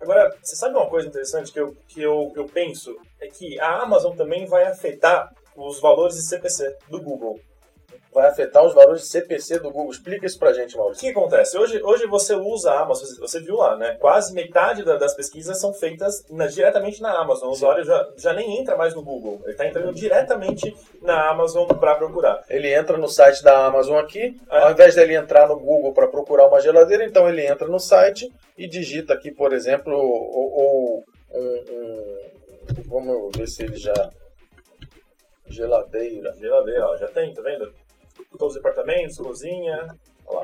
Agora, 0.00 0.34
você 0.42 0.56
sabe 0.56 0.76
uma 0.76 0.88
coisa 0.88 1.08
interessante 1.08 1.52
que, 1.52 1.60
eu, 1.60 1.76
que 1.88 2.02
eu, 2.02 2.32
eu 2.34 2.44
penso? 2.46 2.96
É 3.20 3.28
que 3.28 3.58
a 3.60 3.82
Amazon 3.82 4.16
também 4.16 4.46
vai 4.46 4.64
afetar 4.64 5.32
os 5.56 5.80
valores 5.80 6.16
de 6.16 6.22
CPC 6.22 6.76
do 6.88 7.00
Google 7.00 7.38
vai 8.12 8.28
afetar 8.28 8.64
os 8.64 8.74
valores 8.74 9.02
de 9.02 9.08
CPC 9.08 9.58
do 9.58 9.70
Google. 9.70 9.90
Explica 9.90 10.26
isso 10.26 10.38
pra 10.38 10.52
gente, 10.52 10.76
Maurício. 10.76 11.08
O 11.08 11.12
que 11.12 11.18
acontece? 11.18 11.56
Hoje, 11.56 11.80
hoje 11.82 12.06
você 12.06 12.34
usa 12.34 12.70
a 12.72 12.80
Amazon, 12.80 13.08
você 13.18 13.40
viu 13.40 13.56
lá, 13.56 13.76
né? 13.76 13.96
Quase 14.00 14.34
metade 14.34 14.84
da, 14.84 14.96
das 14.96 15.14
pesquisas 15.14 15.58
são 15.60 15.72
feitas 15.72 16.24
na, 16.30 16.46
diretamente 16.46 17.00
na 17.00 17.18
Amazon. 17.18 17.48
O 17.48 17.52
usuário 17.52 17.84
já, 17.84 18.08
já 18.16 18.32
nem 18.32 18.60
entra 18.60 18.76
mais 18.76 18.94
no 18.94 19.02
Google. 19.02 19.40
Ele 19.44 19.52
está 19.52 19.66
entrando 19.66 19.92
diretamente 19.94 20.76
na 21.00 21.30
Amazon 21.30 21.66
para 21.66 21.94
procurar. 21.94 22.44
Ele 22.48 22.72
entra 22.72 22.96
no 22.96 23.08
site 23.08 23.42
da 23.42 23.66
Amazon 23.66 23.98
aqui, 23.98 24.40
é. 24.50 24.58
ao 24.58 24.72
invés 24.72 24.94
dele 24.94 25.14
entrar 25.14 25.48
no 25.48 25.58
Google 25.58 25.92
para 25.92 26.08
procurar 26.08 26.48
uma 26.48 26.60
geladeira, 26.60 27.04
então 27.04 27.28
ele 27.28 27.46
entra 27.46 27.66
no 27.66 27.78
site 27.78 28.32
e 28.56 28.68
digita 28.68 29.14
aqui, 29.14 29.30
por 29.30 29.52
exemplo, 29.52 29.94
ou, 29.94 30.52
ou 30.52 31.04
um, 31.32 31.40
um, 31.40 32.22
Vamos 32.86 33.36
ver 33.36 33.48
se 33.48 33.64
ele 33.64 33.76
já. 33.76 34.10
Geladeira. 35.46 36.34
Geladeira, 36.38 36.86
ó, 36.86 36.96
já 36.96 37.08
tem, 37.08 37.34
tá 37.34 37.42
vendo? 37.42 37.72
Todos 38.38 38.56
os 38.56 38.62
departamentos, 38.62 39.16
cozinha. 39.18 39.88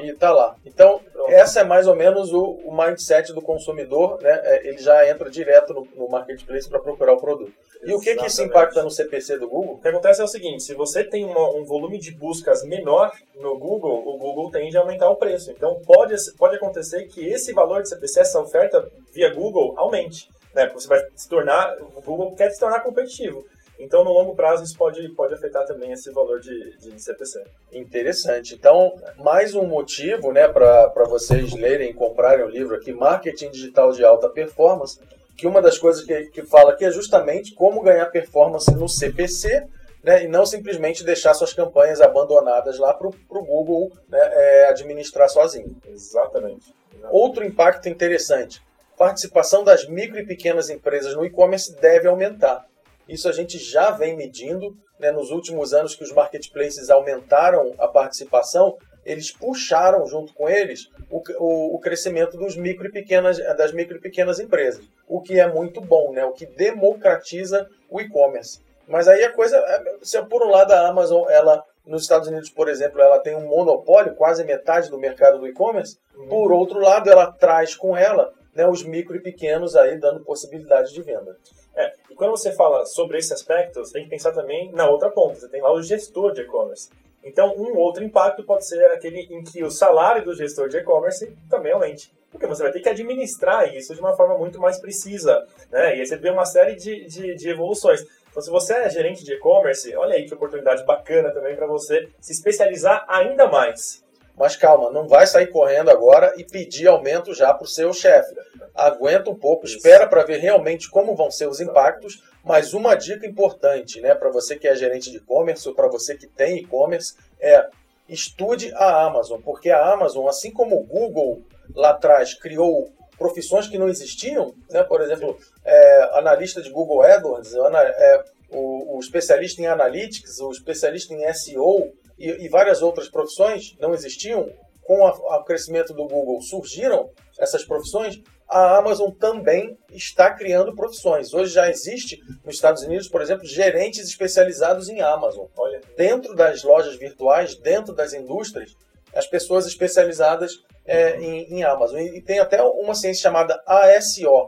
E 0.01 0.13
tá 0.13 0.31
lá. 0.31 0.55
Então, 0.67 1.01
Pronto. 1.13 1.31
essa 1.31 1.61
é 1.61 1.65
mais 1.65 1.87
ou 1.87 1.95
menos 1.95 2.33
o, 2.33 2.43
o, 2.65 2.77
mindset 2.77 3.33
do 3.33 3.41
consumidor, 3.41 4.21
né? 4.21 4.41
É, 4.45 4.69
ele 4.69 4.79
já 4.79 5.09
entra 5.09 5.31
direto 5.31 5.73
no, 5.73 5.89
no 5.97 6.09
marketplace 6.11 6.69
para 6.69 6.79
procurar 6.79 7.15
o 7.15 7.21
produto. 7.21 7.53
E 7.83 7.95
o 7.95 8.01
que, 8.01 8.17
que 8.17 8.27
isso 8.27 8.43
impacta 8.43 8.83
no 8.83 8.91
CPC 8.91 9.39
do 9.39 9.49
Google? 9.49 9.75
O 9.75 9.79
que 9.79 9.89
acontece 9.89 10.21
é 10.21 10.25
o 10.25 10.29
seguinte: 10.29 10.63
se 10.63 10.75
você 10.75 11.05
tem 11.05 11.25
uma, 11.25 11.51
um 11.55 11.65
volume 11.65 11.99
de 11.99 12.11
buscas 12.11 12.65
menor 12.65 13.13
no 13.37 13.57
Google, 13.59 14.03
o 14.07 14.19
Google 14.19 14.51
tende 14.51 14.77
a 14.77 14.81
aumentar 14.81 15.09
o 15.09 15.17
preço. 15.17 15.51
Então, 15.51 15.81
pode, 15.87 16.15
pode 16.37 16.57
acontecer 16.57 17.07
que 17.07 17.27
esse 17.27 17.53
valor 17.53 17.83
de 17.83 17.89
CPC, 17.89 18.21
essa 18.21 18.41
oferta 18.41 18.91
via 19.13 19.33
Google, 19.33 19.75
aumente. 19.77 20.29
Né? 20.55 20.69
Você 20.75 20.89
vai 20.89 21.01
se 21.15 21.29
tornar, 21.29 21.77
o 21.95 22.03
Google 22.03 22.35
quer 22.35 22.51
se 22.51 22.59
tornar 22.59 22.81
competitivo. 22.81 23.45
Então, 23.79 24.03
no 24.03 24.13
longo 24.13 24.35
prazo, 24.35 24.65
isso 24.65 24.77
pode, 24.77 25.09
pode 25.11 25.35
afetar 25.35 25.65
também 25.67 25.93
esse 25.93 26.11
valor 26.11 26.41
de, 26.41 26.77
de 26.79 27.01
CPC. 27.01 27.45
Interessante. 27.73 28.55
Então, 28.55 28.95
mais 29.17 29.55
um 29.55 29.65
motivo 29.65 30.33
né, 30.33 30.49
para 30.49 31.05
vocês 31.05 31.53
lerem 31.53 31.91
e 31.91 31.95
comprarem 31.95 32.45
o 32.45 32.49
livro 32.49 32.75
aqui, 32.75 32.93
Marketing 32.93 33.51
Digital 33.51 33.93
de 33.93 34.05
Alta 34.05 34.29
Performance, 34.29 34.99
que 35.37 35.47
uma 35.47 35.63
das 35.63 35.79
coisas 35.79 36.05
que, 36.05 36.25
que 36.27 36.43
fala 36.43 36.73
aqui 36.73 36.85
é 36.85 36.91
justamente 36.91 37.55
como 37.55 37.81
ganhar 37.81 38.07
performance 38.07 38.71
no 38.75 38.89
CPC, 38.89 39.69
né, 40.03 40.25
e 40.25 40.29
não 40.29 40.45
simplesmente 40.45 41.05
deixar 41.05 41.35
suas 41.35 41.53
campanhas 41.53 42.01
abandonadas 42.01 42.79
lá 42.79 42.93
para 42.95 43.09
o 43.09 43.45
Google 43.45 43.93
né, 44.09 44.19
é, 44.21 44.69
administrar 44.71 45.29
sozinho. 45.29 45.77
Exatamente. 45.87 46.75
Exatamente. 46.93 47.15
Outro 47.15 47.45
impacto 47.45 47.89
interessante: 47.89 48.63
participação 48.97 49.63
das 49.63 49.87
micro 49.89 50.19
e 50.19 50.27
pequenas 50.27 50.71
empresas 50.71 51.15
no 51.15 51.25
e-commerce 51.25 51.75
deve 51.81 52.09
aumentar. 52.09 52.67
Isso 53.09 53.29
a 53.29 53.33
gente 53.33 53.59
já 53.59 53.91
vem 53.91 54.17
medindo. 54.17 54.77
Né? 54.99 55.11
Nos 55.11 55.31
últimos 55.31 55.73
anos 55.73 55.97
que 55.97 56.05
os 56.05 56.13
marketplaces 56.13 56.91
aumentaram 56.91 57.75
a 57.79 57.89
participação, 57.89 58.77
eles 59.05 59.33
puxaram 59.33 60.07
junto 60.07 60.35
com 60.35 60.49
eles 60.49 60.91
o, 61.11 61.23
o, 61.39 61.77
o, 61.77 61.79
crescimento 61.79 62.37
dos 62.37 62.57
micro 62.57 62.87
e 62.87 62.93
pequenas, 62.93 63.39
das 63.57 63.73
micro 63.73 63.97
e 63.97 64.01
pequenas 64.01 64.39
empresas, 64.39 64.85
o 65.07 65.21
que 65.23 65.41
é 65.41 65.47
muito 65.47 65.81
bom, 65.81 66.13
né? 66.13 66.25
o 66.25 66.33
que 66.33 66.45
democratiza 66.45 67.67
o 67.89 68.01
e-commerce. 68.01 68.61
Mas 68.87 69.09
aí 69.09 69.25
a 69.25 69.33
coisa, 69.33 69.57
é, 69.57 69.97
se 70.03 70.21
por 70.25 70.43
um 70.43 70.51
lado 70.51 70.73
a 70.73 70.89
Amazon, 70.89 71.27
ela 71.31 71.65
nos 71.87 72.03
Estados 72.03 72.29
Unidos, 72.29 72.51
por 72.51 72.69
exemplo, 72.69 73.01
ela 73.01 73.19
tem 73.19 73.35
um 73.35 73.47
monopólio, 73.47 74.15
quase 74.15 74.45
metade 74.45 74.91
do 74.91 74.99
mercado 74.99 75.39
do 75.39 75.47
e-commerce, 75.47 75.97
uhum. 76.15 76.29
por 76.29 76.53
outro 76.53 76.79
lado, 76.79 77.09
ela 77.11 77.33
traz 77.33 77.75
com 77.75 77.97
ela 77.97 78.31
né, 78.55 78.67
os 78.67 78.83
micro 78.83 79.17
e 79.17 79.21
pequenos 79.21 79.75
aí 79.75 79.97
dando 79.99 80.25
possibilidade 80.25 80.93
de 80.93 81.01
venda. 81.01 81.37
É, 81.79 81.95
e 82.11 82.15
quando 82.17 82.33
você 82.33 82.51
fala 82.53 82.85
sobre 82.85 83.19
esse 83.19 83.33
aspecto, 83.33 83.79
você 83.79 83.93
tem 83.93 84.03
que 84.03 84.11
pensar 84.11 84.33
também 84.33 84.73
na 84.73 84.91
outra 84.91 85.09
ponta. 85.09 85.37
Você 85.37 85.49
tem 85.49 85.63
lá 85.63 85.73
o 85.73 85.81
gestor 85.81 86.33
de 86.33 86.41
e-commerce. 86.41 86.91
Então, 87.23 87.55
um 87.57 87.77
outro 87.77 88.03
impacto 88.03 88.43
pode 88.43 88.67
ser 88.67 88.85
aquele 88.87 89.21
em 89.31 89.45
que 89.45 89.63
o 89.63 89.71
salário 89.71 90.25
do 90.25 90.35
gestor 90.35 90.69
de 90.69 90.79
e-commerce 90.79 91.33
também 91.49 91.73
aumente. 91.73 92.13
Porque 92.33 92.49
você 92.49 92.65
vai 92.65 92.73
ter 92.73 92.81
que 92.81 92.89
administrar 92.89 93.73
isso 93.73 93.95
de 93.95 94.01
uma 94.01 94.17
forma 94.17 94.37
muito 94.37 94.61
mais 94.61 94.81
precisa. 94.81 95.47
Né? 95.71 95.97
E 95.97 96.01
aí 96.01 96.07
você 96.07 96.17
vê 96.17 96.31
uma 96.31 96.45
série 96.45 96.75
de, 96.75 97.07
de, 97.07 97.37
de 97.37 97.49
evoluções. 97.49 98.05
Então, 98.29 98.43
se 98.43 98.51
você 98.51 98.75
é 98.75 98.91
gerente 98.91 99.25
de 99.25 99.35
e-commerce, 99.35 99.95
olha 99.95 100.15
aí 100.15 100.27
que 100.27 100.35
oportunidade 100.35 100.85
bacana 100.85 101.31
também 101.31 101.55
para 101.55 101.67
você 101.67 102.09
se 102.21 102.33
especializar 102.33 103.05
ainda 103.09 103.47
mais. 103.47 104.05
Mas 104.39 104.57
calma, 104.57 104.91
não 104.91 105.09
vai 105.09 105.27
sair 105.27 105.49
correndo 105.49 105.91
agora 105.91 106.33
e 106.37 106.45
pedir 106.45 106.87
aumento 106.87 107.35
já 107.35 107.53
para 107.53 107.65
o 107.65 107.69
seu 107.69 107.93
chefe. 107.93 108.35
Aguenta 108.75 109.31
um 109.31 109.35
pouco, 109.35 109.67
espera 109.67 110.07
para 110.07 110.25
ver 110.25 110.39
realmente 110.39 110.89
como 110.89 111.17
vão 111.17 111.31
ser 111.31 111.49
os 111.49 111.61
impactos. 111.61 112.23
Mas 112.45 112.73
uma 112.73 112.95
dica 112.95 113.27
importante, 113.27 114.01
né, 114.01 114.15
para 114.15 114.31
você 114.31 114.57
que 114.57 114.69
é 114.69 114.75
gerente 114.75 115.11
de 115.11 115.19
e-commerce 115.19 115.69
ou 115.69 115.75
para 115.75 115.89
você 115.89 116.17
que 116.17 116.27
tem 116.27 116.59
e-commerce, 116.59 117.15
é 117.41 117.69
estude 118.09 118.73
a 118.75 119.05
Amazon, 119.05 119.41
porque 119.43 119.71
a 119.71 119.93
Amazon, 119.93 120.27
assim 120.29 120.51
como 120.51 120.77
o 120.77 120.85
Google 120.85 121.43
lá 121.75 121.91
atrás 121.91 122.33
criou 122.33 122.91
profissões 123.19 123.67
que 123.67 123.77
não 123.77 123.89
existiam, 123.89 124.55
né, 124.71 124.83
por 124.83 125.03
exemplo, 125.03 125.37
é, 125.65 126.19
analista 126.19 126.63
de 126.63 126.71
Google 126.71 127.03
AdWords, 127.03 127.53
é, 127.55 128.25
o, 128.51 128.97
o 128.97 129.01
especialista 129.01 129.61
em 129.61 129.67
analytics, 129.67 130.39
o 130.41 130.51
especialista 130.51 131.13
em 131.13 131.31
SEO, 131.35 131.93
e, 132.19 132.45
e 132.45 132.49
várias 132.49 132.83
outras 132.83 133.09
profissões 133.09 133.77
não 133.81 133.95
existiam, 133.95 134.49
com 134.83 135.03
o 135.03 135.45
crescimento 135.45 135.93
do 135.93 136.07
Google 136.07 136.41
surgiram 136.41 137.11
essas 137.39 137.63
profissões, 137.63 138.23
a 138.49 138.79
Amazon 138.79 139.11
também 139.11 139.77
está 139.91 140.33
criando 140.35 140.75
profissões. 140.75 141.35
Hoje 141.35 141.53
já 141.53 141.69
existe 141.69 142.19
nos 142.43 142.55
Estados 142.55 142.83
Unidos, 142.83 143.07
por 143.07 143.21
exemplo, 143.21 143.47
gerentes 143.47 144.09
especializados 144.09 144.89
em 144.89 145.03
Amazon. 145.03 145.47
Olha, 145.59 145.83
dentro 145.97 146.35
das 146.35 146.63
lojas 146.63 146.97
virtuais, 146.97 147.55
dentro 147.57 147.95
das 147.95 148.15
indústrias, 148.15 148.75
as 149.15 149.27
pessoas 149.27 149.67
especializadas 149.67 150.53
é, 150.87 151.21
em, 151.21 151.59
em, 151.59 151.65
Amazon. 151.65 151.99
E, 151.99 152.17
e, 152.17 152.23
tem 152.23 152.39
até 152.39 152.63
uma 152.63 152.95
ciência 152.95 153.23
chamada 153.23 153.63
ASO, 153.67 154.47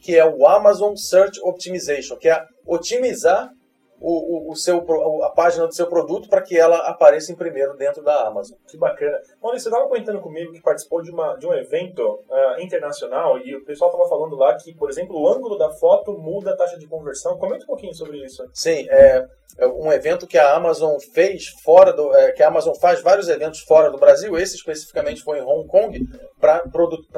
que 0.00 0.16
é 0.16 0.24
o 0.24 0.46
Amazon 0.46 0.94
Search 0.96 1.38
Optimization, 1.42 2.16
que 2.16 2.30
é 2.30 2.42
otimizar 2.66 3.50
o, 4.02 4.48
o, 4.48 4.52
o 4.52 4.56
seu, 4.56 4.84
a 5.22 5.30
página 5.30 5.66
do 5.66 5.74
seu 5.74 5.86
produto 5.86 6.28
para 6.28 6.42
que 6.42 6.58
ela 6.58 6.76
apareça 6.88 7.30
em 7.30 7.36
primeiro 7.36 7.76
dentro 7.76 8.02
da 8.02 8.26
Amazon. 8.26 8.58
Que 8.66 8.76
bacana. 8.76 9.20
Você 9.40 9.68
estava 9.68 9.86
comentando 9.86 10.20
comigo 10.20 10.52
que 10.52 10.60
participou 10.60 11.00
de, 11.02 11.10
uma, 11.10 11.36
de 11.36 11.46
um 11.46 11.54
evento 11.54 12.02
uh, 12.02 12.60
internacional 12.60 13.38
e 13.38 13.54
o 13.54 13.64
pessoal 13.64 13.90
estava 13.90 14.08
falando 14.08 14.34
lá 14.34 14.56
que, 14.56 14.74
por 14.74 14.90
exemplo, 14.90 15.16
o 15.16 15.28
ângulo 15.28 15.56
da 15.56 15.70
foto 15.70 16.18
muda 16.18 16.50
a 16.50 16.56
taxa 16.56 16.76
de 16.76 16.86
conversão. 16.86 17.38
Comenta 17.38 17.62
um 17.64 17.68
pouquinho 17.68 17.94
sobre 17.94 18.18
isso. 18.24 18.44
Sim, 18.52 18.86
é, 18.90 19.24
é 19.58 19.66
um 19.68 19.92
evento 19.92 20.26
que 20.26 20.36
a 20.36 20.54
Amazon 20.54 20.98
fez 21.14 21.46
fora 21.62 21.92
do. 21.92 22.14
É, 22.16 22.32
que 22.32 22.42
a 22.42 22.48
Amazon 22.48 22.74
faz 22.74 23.00
vários 23.00 23.28
eventos 23.28 23.60
fora 23.60 23.90
do 23.90 23.98
Brasil. 23.98 24.36
Esse 24.36 24.56
especificamente 24.56 25.22
foi 25.22 25.38
em 25.38 25.42
Hong 25.42 25.68
Kong 25.68 26.00
para 26.40 26.62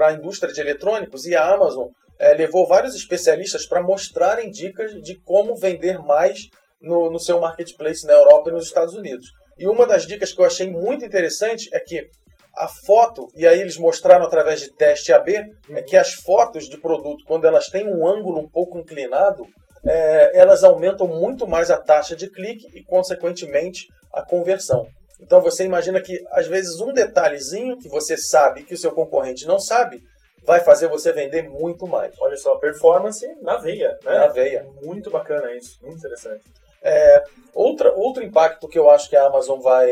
a 0.08 0.12
indústria 0.12 0.52
de 0.52 0.60
eletrônicos 0.60 1.24
e 1.24 1.34
a 1.34 1.54
Amazon 1.54 1.88
é, 2.18 2.34
levou 2.34 2.66
vários 2.66 2.94
especialistas 2.94 3.66
para 3.66 3.82
mostrarem 3.82 4.50
dicas 4.50 4.92
de 5.02 5.18
como 5.22 5.56
vender 5.56 5.98
mais 5.98 6.48
no, 6.84 7.10
no 7.10 7.18
seu 7.18 7.40
marketplace 7.40 8.06
na 8.06 8.12
Europa 8.12 8.50
e 8.50 8.52
nos 8.52 8.66
Estados 8.66 8.94
Unidos. 8.94 9.26
E 9.58 9.66
uma 9.66 9.86
das 9.86 10.06
dicas 10.06 10.32
que 10.32 10.40
eu 10.40 10.44
achei 10.44 10.70
muito 10.70 11.04
interessante 11.04 11.68
é 11.72 11.80
que 11.80 12.08
a 12.56 12.68
foto, 12.68 13.28
e 13.34 13.46
aí 13.46 13.60
eles 13.60 13.76
mostraram 13.76 14.24
através 14.24 14.60
de 14.60 14.72
teste 14.72 15.12
AB, 15.12 15.44
é 15.70 15.82
que 15.82 15.96
as 15.96 16.12
fotos 16.12 16.68
de 16.68 16.78
produto, 16.78 17.24
quando 17.26 17.46
elas 17.46 17.66
têm 17.66 17.88
um 17.88 18.06
ângulo 18.06 18.40
um 18.40 18.48
pouco 18.48 18.78
inclinado, 18.78 19.44
é, 19.84 20.38
elas 20.38 20.62
aumentam 20.62 21.06
muito 21.06 21.46
mais 21.46 21.70
a 21.70 21.76
taxa 21.76 22.14
de 22.14 22.30
clique 22.30 22.66
e, 22.74 22.82
consequentemente, 22.82 23.88
a 24.12 24.24
conversão. 24.24 24.86
Então 25.20 25.40
você 25.40 25.64
imagina 25.64 26.00
que, 26.00 26.22
às 26.30 26.46
vezes, 26.46 26.80
um 26.80 26.92
detalhezinho 26.92 27.78
que 27.78 27.88
você 27.88 28.16
sabe 28.16 28.62
que 28.62 28.74
o 28.74 28.78
seu 28.78 28.92
concorrente 28.92 29.46
não 29.46 29.58
sabe, 29.58 30.00
vai 30.44 30.60
fazer 30.60 30.88
você 30.88 31.12
vender 31.12 31.48
muito 31.48 31.86
mais. 31.86 32.14
Olha 32.20 32.36
só, 32.36 32.56
performance 32.56 33.26
na 33.42 33.56
veia, 33.56 33.98
né? 34.04 34.18
Na 34.18 34.26
veia. 34.28 34.66
Muito 34.82 35.10
bacana 35.10 35.52
isso, 35.54 35.78
muito 35.82 35.98
interessante. 35.98 36.44
É, 36.84 37.24
outra, 37.54 37.92
outro 37.94 38.22
impacto 38.22 38.68
que 38.68 38.78
eu 38.78 38.90
acho 38.90 39.08
que 39.08 39.16
a 39.16 39.26
Amazon 39.26 39.58
vai 39.60 39.90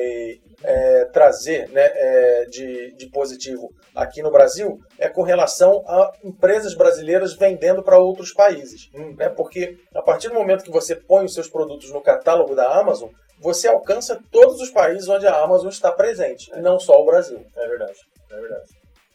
é, 0.63 1.05
trazer 1.07 1.69
né, 1.71 1.91
é, 1.95 2.45
de, 2.45 2.93
de 2.93 3.07
positivo 3.07 3.71
aqui 3.95 4.23
no 4.23 4.31
Brasil 4.31 4.79
é 4.99 5.09
com 5.09 5.23
relação 5.23 5.83
a 5.87 6.13
empresas 6.23 6.75
brasileiras 6.75 7.35
vendendo 7.35 7.83
para 7.83 7.99
outros 7.99 8.33
países. 8.33 8.91
Hum. 8.95 9.15
Né, 9.17 9.29
porque 9.31 9.79
a 9.95 10.03
partir 10.03 10.29
do 10.29 10.35
momento 10.35 10.65
que 10.65 10.71
você 10.71 10.95
põe 10.95 11.25
os 11.25 11.35
seus 11.35 11.49
produtos 11.49 11.91
no 11.91 12.03
catálogo 12.03 12.55
da 12.55 12.79
Amazon, 12.79 13.11
você 13.41 13.67
alcança 13.67 14.23
todos 14.31 14.61
os 14.61 14.71
países 14.71 15.09
onde 15.09 15.27
a 15.27 15.37
Amazon 15.43 15.69
está 15.69 15.91
presente, 15.91 16.51
e 16.55 16.61
não 16.61 16.79
só 16.79 17.01
o 17.01 17.05
Brasil. 17.05 17.45
É 17.57 17.69
verdade, 17.69 17.99
é 18.31 18.41
verdade. 18.41 18.71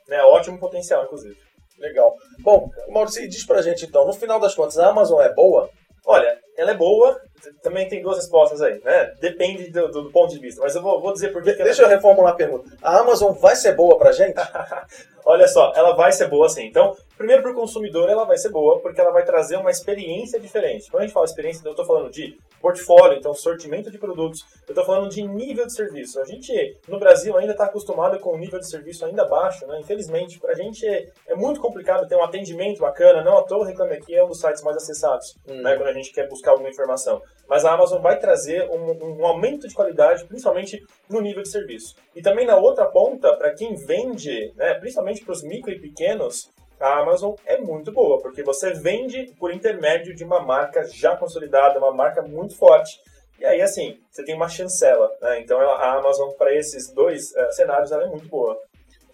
É 0.09 0.23
ótimo 0.23 0.59
potencial, 0.59 1.05
inclusive. 1.05 1.37
Legal. 1.79 2.13
Bom, 2.39 2.69
Maurício, 2.89 3.27
diz 3.29 3.45
pra 3.45 3.61
gente 3.61 3.85
então, 3.85 4.05
no 4.05 4.13
final 4.13 4.39
das 4.39 4.55
contas, 4.55 4.77
a 4.77 4.89
Amazon 4.89 5.21
é 5.21 5.31
boa? 5.33 5.69
Olha, 6.05 6.37
ela 6.57 6.71
é 6.71 6.73
boa, 6.73 7.21
também 7.61 7.87
tem 7.87 8.01
duas 8.01 8.17
respostas 8.17 8.61
aí, 8.61 8.81
né? 8.83 9.13
Depende 9.19 9.69
do, 9.69 9.87
do, 9.89 10.03
do 10.03 10.11
ponto 10.11 10.33
de 10.33 10.39
vista, 10.39 10.61
mas 10.61 10.75
eu 10.75 10.81
vou, 10.81 11.01
vou 11.01 11.13
dizer 11.13 11.31
por 11.31 11.43
que. 11.43 11.53
Deixa 11.53 11.83
eu 11.83 11.87
reformular 11.87 12.33
a 12.33 12.35
pergunta. 12.35 12.69
A 12.81 12.99
Amazon 12.99 13.33
vai 13.33 13.55
ser 13.55 13.73
boa 13.73 13.97
pra 13.97 14.11
gente? 14.11 14.35
Olha 15.25 15.47
só, 15.47 15.73
ela 15.75 15.95
vai 15.95 16.11
ser 16.11 16.27
boa 16.27 16.47
sim. 16.49 16.65
Então, 16.65 16.95
primeiro 17.17 17.41
para 17.41 17.51
o 17.51 17.55
consumidor, 17.55 18.09
ela 18.09 18.25
vai 18.25 18.37
ser 18.37 18.49
boa 18.49 18.79
porque 18.79 19.01
ela 19.01 19.11
vai 19.11 19.25
trazer 19.25 19.57
uma 19.57 19.71
experiência 19.71 20.39
diferente. 20.39 20.89
Quando 20.89 21.03
a 21.03 21.05
gente 21.05 21.13
fala 21.13 21.25
experiência, 21.25 21.61
eu 21.65 21.71
estou 21.71 21.85
falando 21.85 22.11
de 22.11 22.37
portfólio, 22.61 23.17
então 23.17 23.33
sortimento 23.33 23.91
de 23.91 23.97
produtos, 23.97 24.45
eu 24.67 24.71
estou 24.71 24.85
falando 24.85 25.09
de 25.09 25.21
nível 25.23 25.65
de 25.65 25.73
serviço. 25.73 26.19
A 26.19 26.25
gente, 26.25 26.77
no 26.87 26.99
Brasil, 26.99 27.35
ainda 27.37 27.51
está 27.51 27.65
acostumado 27.65 28.19
com 28.19 28.35
um 28.35 28.37
nível 28.37 28.59
de 28.59 28.69
serviço 28.69 29.05
ainda 29.05 29.25
baixo, 29.25 29.65
né? 29.67 29.79
Infelizmente, 29.79 30.39
para 30.39 30.51
a 30.51 30.55
gente 30.55 30.85
é, 30.85 31.05
é, 31.27 31.35
muito 31.35 31.59
complicado 31.59 32.07
ter 32.07 32.15
um 32.15 32.23
atendimento 32.23 32.79
bacana. 32.79 33.23
Não 33.23 33.37
à 33.37 33.43
toa, 33.43 33.65
Reclame 33.65 33.95
Aqui 33.95 34.15
é 34.15 34.23
um 34.23 34.27
dos 34.27 34.39
sites 34.39 34.63
mais 34.63 34.77
acessados, 34.77 35.35
hum. 35.47 35.61
né? 35.61 35.75
Quando 35.75 35.89
a 35.89 35.93
gente 35.93 36.11
quer 36.11 36.27
buscar 36.27 36.51
alguma 36.51 36.69
informação. 36.69 37.21
Mas 37.47 37.65
a 37.65 37.73
Amazon 37.73 38.01
vai 38.01 38.19
trazer 38.19 38.69
um, 38.69 39.19
um 39.19 39.25
aumento 39.25 39.67
de 39.67 39.73
qualidade, 39.73 40.25
principalmente 40.25 40.83
no 41.09 41.21
nível 41.21 41.43
de 41.43 41.49
serviço. 41.49 41.95
E 42.15 42.21
também 42.21 42.45
na 42.45 42.57
outra 42.57 42.85
ponta, 42.85 43.35
para 43.37 43.53
quem 43.53 43.75
vende, 43.75 44.51
né, 44.55 44.73
principalmente 44.75 45.23
para 45.23 45.31
os 45.31 45.43
micro 45.43 45.71
e 45.71 45.79
pequenos, 45.79 46.49
a 46.79 46.99
Amazon 46.99 47.33
é 47.45 47.57
muito 47.57 47.91
boa, 47.91 48.21
porque 48.21 48.43
você 48.43 48.73
vende 48.73 49.33
por 49.39 49.53
intermédio 49.53 50.15
de 50.15 50.23
uma 50.23 50.39
marca 50.41 50.83
já 50.85 51.15
consolidada, 51.15 51.79
uma 51.79 51.93
marca 51.93 52.21
muito 52.21 52.55
forte. 52.55 52.99
E 53.39 53.45
aí, 53.45 53.61
assim, 53.61 53.99
você 54.11 54.23
tem 54.23 54.35
uma 54.35 54.49
chancela. 54.49 55.11
Né? 55.21 55.41
Então, 55.41 55.59
a 55.59 55.97
Amazon, 55.97 56.31
para 56.31 56.53
esses 56.55 56.91
dois 56.91 57.31
uh, 57.31 57.51
cenários, 57.51 57.91
ela 57.91 58.03
é 58.03 58.07
muito 58.07 58.27
boa. 58.27 58.57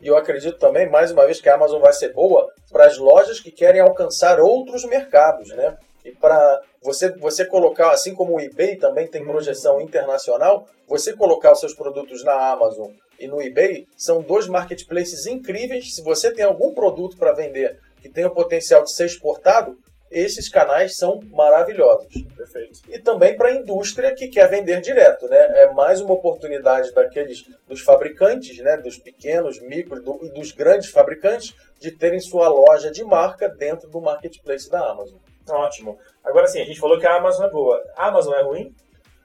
E 0.02 0.08
eu 0.08 0.18
acredito 0.18 0.58
também, 0.58 0.90
mais 0.90 1.12
uma 1.12 1.26
vez, 1.26 1.40
que 1.40 1.48
a 1.48 1.56
Amazon 1.56 1.82
vai 1.82 1.94
ser 1.94 2.14
boa 2.14 2.52
para 2.72 2.86
as 2.86 2.98
lojas 2.98 3.40
que 3.40 3.52
querem 3.52 3.80
alcançar 3.80 4.40
outros 4.40 4.84
mercados, 4.86 5.50
né? 5.50 5.78
E 6.04 6.12
para 6.12 6.62
você, 6.82 7.10
você 7.12 7.46
colocar, 7.46 7.92
assim 7.92 8.14
como 8.14 8.36
o 8.36 8.42
eBay 8.42 8.76
também 8.76 9.08
tem 9.08 9.24
projeção 9.24 9.80
internacional, 9.80 10.68
você 10.88 11.14
colocar 11.14 11.54
os 11.54 11.62
seus 11.62 11.74
produtos 11.74 12.22
na 12.26 12.52
Amazon 12.52 12.92
e 13.24 13.28
no 13.28 13.42
eBay 13.42 13.88
são 13.96 14.22
dois 14.22 14.48
marketplaces 14.48 15.26
incríveis. 15.26 15.96
Se 15.96 16.02
você 16.04 16.32
tem 16.32 16.44
algum 16.44 16.74
produto 16.74 17.18
para 17.18 17.34
vender 17.34 17.80
que 18.02 18.10
tem 18.10 18.26
o 18.26 18.32
potencial 18.32 18.84
de 18.84 18.92
ser 18.92 19.06
exportado, 19.06 19.78
esses 20.12 20.48
canais 20.48 20.98
são 20.98 21.22
maravilhosos. 21.32 22.08
Perfeito. 22.36 22.82
E 22.88 23.00
também 23.00 23.36
para 23.36 23.48
a 23.48 23.56
indústria 23.56 24.14
que 24.14 24.28
quer 24.28 24.48
vender 24.48 24.80
direto, 24.82 25.28
né? 25.28 25.38
É 25.64 25.74
mais 25.74 26.02
uma 26.02 26.14
oportunidade 26.14 26.94
daqueles 26.94 27.46
dos 27.68 27.82
fabricantes, 27.82 28.58
né? 28.60 28.78
Dos 28.78 28.98
pequenos, 28.98 29.60
micro 29.60 30.02
do, 30.02 30.20
e 30.24 30.30
dos 30.30 30.52
grandes 30.52 30.90
fabricantes 30.90 31.56
de 31.80 31.92
terem 31.92 32.20
sua 32.20 32.48
loja 32.48 32.92
de 32.92 33.04
marca 33.04 33.50
dentro 33.50 33.90
do 33.90 34.00
marketplace 34.00 34.70
da 34.70 34.88
Amazon. 34.92 35.18
Ótimo. 35.50 35.98
Agora 36.24 36.48
sim, 36.48 36.62
a 36.62 36.66
gente 36.66 36.80
falou 36.80 37.00
que 37.00 37.08
a 37.08 37.16
Amazon 37.16 37.48
é 37.48 37.50
boa. 37.50 37.84
A 37.96 38.08
Amazon 38.08 38.34
é 38.34 38.44
ruim? 38.44 38.76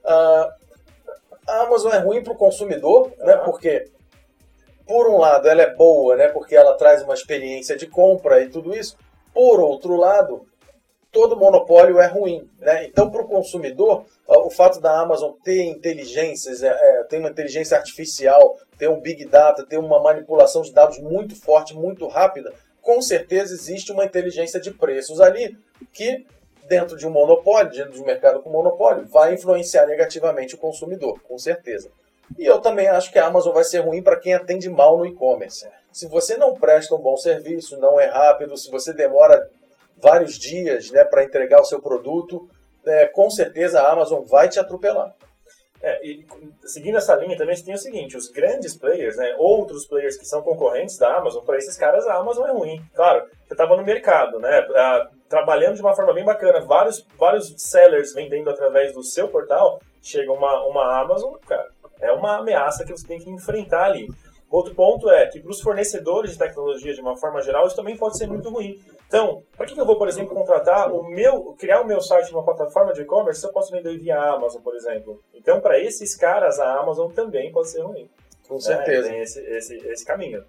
Uh, 0.05 0.68
a 1.49 1.63
Amazon 1.63 1.93
é 1.93 1.99
ruim 1.99 2.23
para 2.23 2.33
o 2.33 2.37
consumidor, 2.37 3.11
né? 3.19 3.37
Porque 3.39 3.91
por 4.87 5.09
um 5.09 5.19
lado 5.19 5.49
ela 5.49 5.63
é 5.63 5.75
boa, 5.75 6.17
né? 6.17 6.29
Porque 6.29 6.55
ela 6.55 6.75
traz 6.75 7.03
uma 7.03 7.15
experiência 7.15 7.77
de 7.77 7.87
compra 7.87 8.41
e 8.43 8.49
tudo 8.49 8.75
isso. 8.75 8.97
Por 9.33 9.61
outro 9.61 9.97
lado, 9.97 10.47
todo 11.11 11.37
monopólio 11.37 11.99
é 11.99 12.07
ruim, 12.07 12.49
né? 12.59 12.85
Então 12.85 13.11
para 13.11 13.23
o 13.23 13.29
consumidor, 13.29 14.05
o 14.27 14.51
fato 14.51 14.81
da 14.81 15.01
Amazon 15.01 15.33
ter 15.43 15.65
inteligências, 15.65 16.63
é, 16.63 16.69
é, 16.69 17.05
ter 17.05 17.19
uma 17.19 17.31
inteligência 17.31 17.77
artificial, 17.77 18.57
ter 18.79 18.89
um 18.89 19.01
big 19.01 19.25
data, 19.25 19.67
ter 19.67 19.79
uma 19.79 20.01
manipulação 20.01 20.63
de 20.63 20.73
dados 20.73 20.99
muito 20.99 21.35
forte, 21.35 21.75
muito 21.75 22.07
rápida, 22.07 22.53
com 22.81 23.03
certeza 23.03 23.53
existe 23.53 23.93
uma 23.93 24.05
inteligência 24.05 24.61
de 24.61 24.71
preços 24.71 25.21
ali 25.21 25.57
que 25.93 26.27
dentro 26.69 26.97
de 26.97 27.07
um 27.07 27.11
monopólio, 27.11 27.73
dentro 27.73 27.93
de 27.93 28.01
um 28.01 28.05
mercado 28.05 28.41
com 28.41 28.51
monopólio, 28.51 29.07
vai 29.07 29.35
influenciar 29.35 29.87
negativamente 29.87 30.55
o 30.55 30.59
consumidor, 30.59 31.21
com 31.27 31.39
certeza. 31.39 31.91
E 32.39 32.45
eu 32.45 32.61
também 32.61 32.87
acho 32.89 33.11
que 33.11 33.19
a 33.19 33.27
Amazon 33.27 33.55
vai 33.55 33.65
ser 33.65 33.79
ruim 33.79 34.03
para 34.03 34.19
quem 34.19 34.35
atende 34.35 34.69
mal 34.69 34.99
no 34.99 35.07
e-commerce. 35.07 35.67
Se 35.91 36.07
você 36.07 36.37
não 36.37 36.55
presta 36.55 36.95
um 36.95 36.99
bom 36.99 37.17
serviço, 37.17 37.79
não 37.79 37.99
é 37.99 38.07
rápido, 38.07 38.57
se 38.57 38.71
você 38.71 38.93
demora 38.93 39.49
vários 39.97 40.39
dias 40.39 40.91
né, 40.91 41.05
para 41.05 41.25
entregar 41.25 41.61
o 41.61 41.65
seu 41.65 41.81
produto, 41.81 42.49
é, 42.87 43.07
com 43.07 43.31
certeza 43.31 43.81
a 43.81 43.91
Amazon 43.91 44.25
vai 44.25 44.49
te 44.49 44.61
atropelar. 44.61 45.15
É, 45.81 46.05
e 46.05 46.27
seguindo 46.65 46.99
essa 46.99 47.15
linha 47.15 47.37
também 47.37 47.55
tem 47.63 47.75
o 47.75 47.79
seguinte, 47.79 48.17
os 48.17 48.29
grandes 48.29 48.77
players, 48.77 49.17
né, 49.17 49.35
outros 49.39 49.87
players 49.87 50.17
que 50.17 50.25
são 50.25 50.43
concorrentes 50.43 50.99
da 50.99 51.17
Amazon, 51.17 51.45
para 51.45 51.57
esses 51.57 51.77
caras 51.77 52.07
a 52.07 52.15
Amazon 52.15 52.49
é 52.49 52.53
ruim. 52.53 52.83
Claro, 52.95 53.25
você 53.47 53.55
estava 53.55 53.77
no 53.77 53.85
mercado, 53.85 54.41
né, 54.41 54.67
trabalhando 55.29 55.77
de 55.77 55.81
uma 55.81 55.95
forma 55.95 56.13
bem 56.13 56.25
bacana, 56.25 56.61
vários, 56.61 57.07
vários 57.17 57.55
sellers 57.57 58.13
vendendo 58.13 58.51
através 58.51 58.93
do 58.93 59.05
seu 59.05 59.29
portal, 59.29 59.81
chega 60.03 60.33
uma, 60.33 60.67
uma 60.67 61.01
Amazon, 61.01 61.35
cara, 61.47 61.69
é 62.01 62.11
uma 62.13 62.39
ameaça 62.39 62.85
que 62.85 62.91
você 62.91 63.07
tem 63.07 63.19
que 63.19 63.31
enfrentar 63.31 63.85
ali. 63.85 64.09
Outro 64.51 64.75
ponto 64.75 65.11
é 65.11 65.27
que 65.27 65.41
para 65.41 65.51
os 65.51 65.61
fornecedores 65.61 66.33
de 66.33 66.39
tecnologia, 66.39 66.95
de 66.95 67.01
uma 67.03 67.17
forma 67.17 67.43
geral, 67.43 67.67
isso 67.67 67.77
também 67.77 67.97
pode 67.97 68.17
ser 68.17 68.27
muito 68.27 68.49
ruim. 68.49 68.81
Então, 69.07 69.43
para 69.57 69.67
que 69.67 69.79
eu 69.79 69.85
vou, 69.85 69.99
por 69.99 70.09
exemplo, 70.09 70.35
contratar 70.35 70.91
o 70.91 71.03
meu, 71.03 71.55
criar 71.59 71.83
o 71.83 71.87
meu 71.87 72.01
site 72.01 72.33
numa 72.33 72.45
plataforma 72.45 72.95
de 72.95 73.03
e-commerce 73.03 73.41
se 73.41 73.47
eu 73.47 73.53
posso 73.53 73.71
vender 73.71 73.99
via 73.99 74.19
Amazon, 74.19 74.63
por 74.63 74.75
exemplo? 74.75 75.21
Então, 75.35 75.61
para 75.61 75.79
esses 75.79 76.17
caras, 76.17 76.59
a 76.59 76.81
Amazon 76.81 77.11
também 77.11 77.53
pode 77.53 77.69
ser 77.69 77.83
ruim. 77.83 78.09
Com 78.49 78.59
certeza. 78.59 79.09
É, 79.09 79.11
tem 79.11 79.21
esse, 79.21 79.41
esse, 79.41 79.77
esse 79.77 80.05
caminho. 80.05 80.43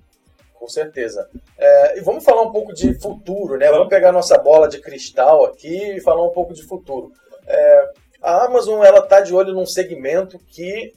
Com 0.54 0.68
certeza. 0.68 1.30
É, 1.58 1.98
e 1.98 2.02
vamos 2.02 2.24
falar 2.24 2.42
um 2.42 2.52
pouco 2.52 2.74
de 2.74 2.94
futuro, 3.00 3.58
né? 3.58 3.70
Vamos 3.70 3.90
pegar 3.90 4.12
nossa 4.12 4.38
bola 4.38 4.68
de 4.68 4.80
cristal 4.80 5.46
aqui 5.46 5.96
e 5.96 6.02
falar 6.02 6.26
um 6.26 6.32
pouco 6.32 6.54
de 6.54 6.64
futuro. 6.64 7.12
É, 7.48 7.92
a 8.22 8.46
Amazon 8.46 8.84
ela 8.84 9.00
está 9.00 9.22
de 9.22 9.34
olho 9.34 9.54
num 9.54 9.66
segmento 9.66 10.38
que 10.38 10.94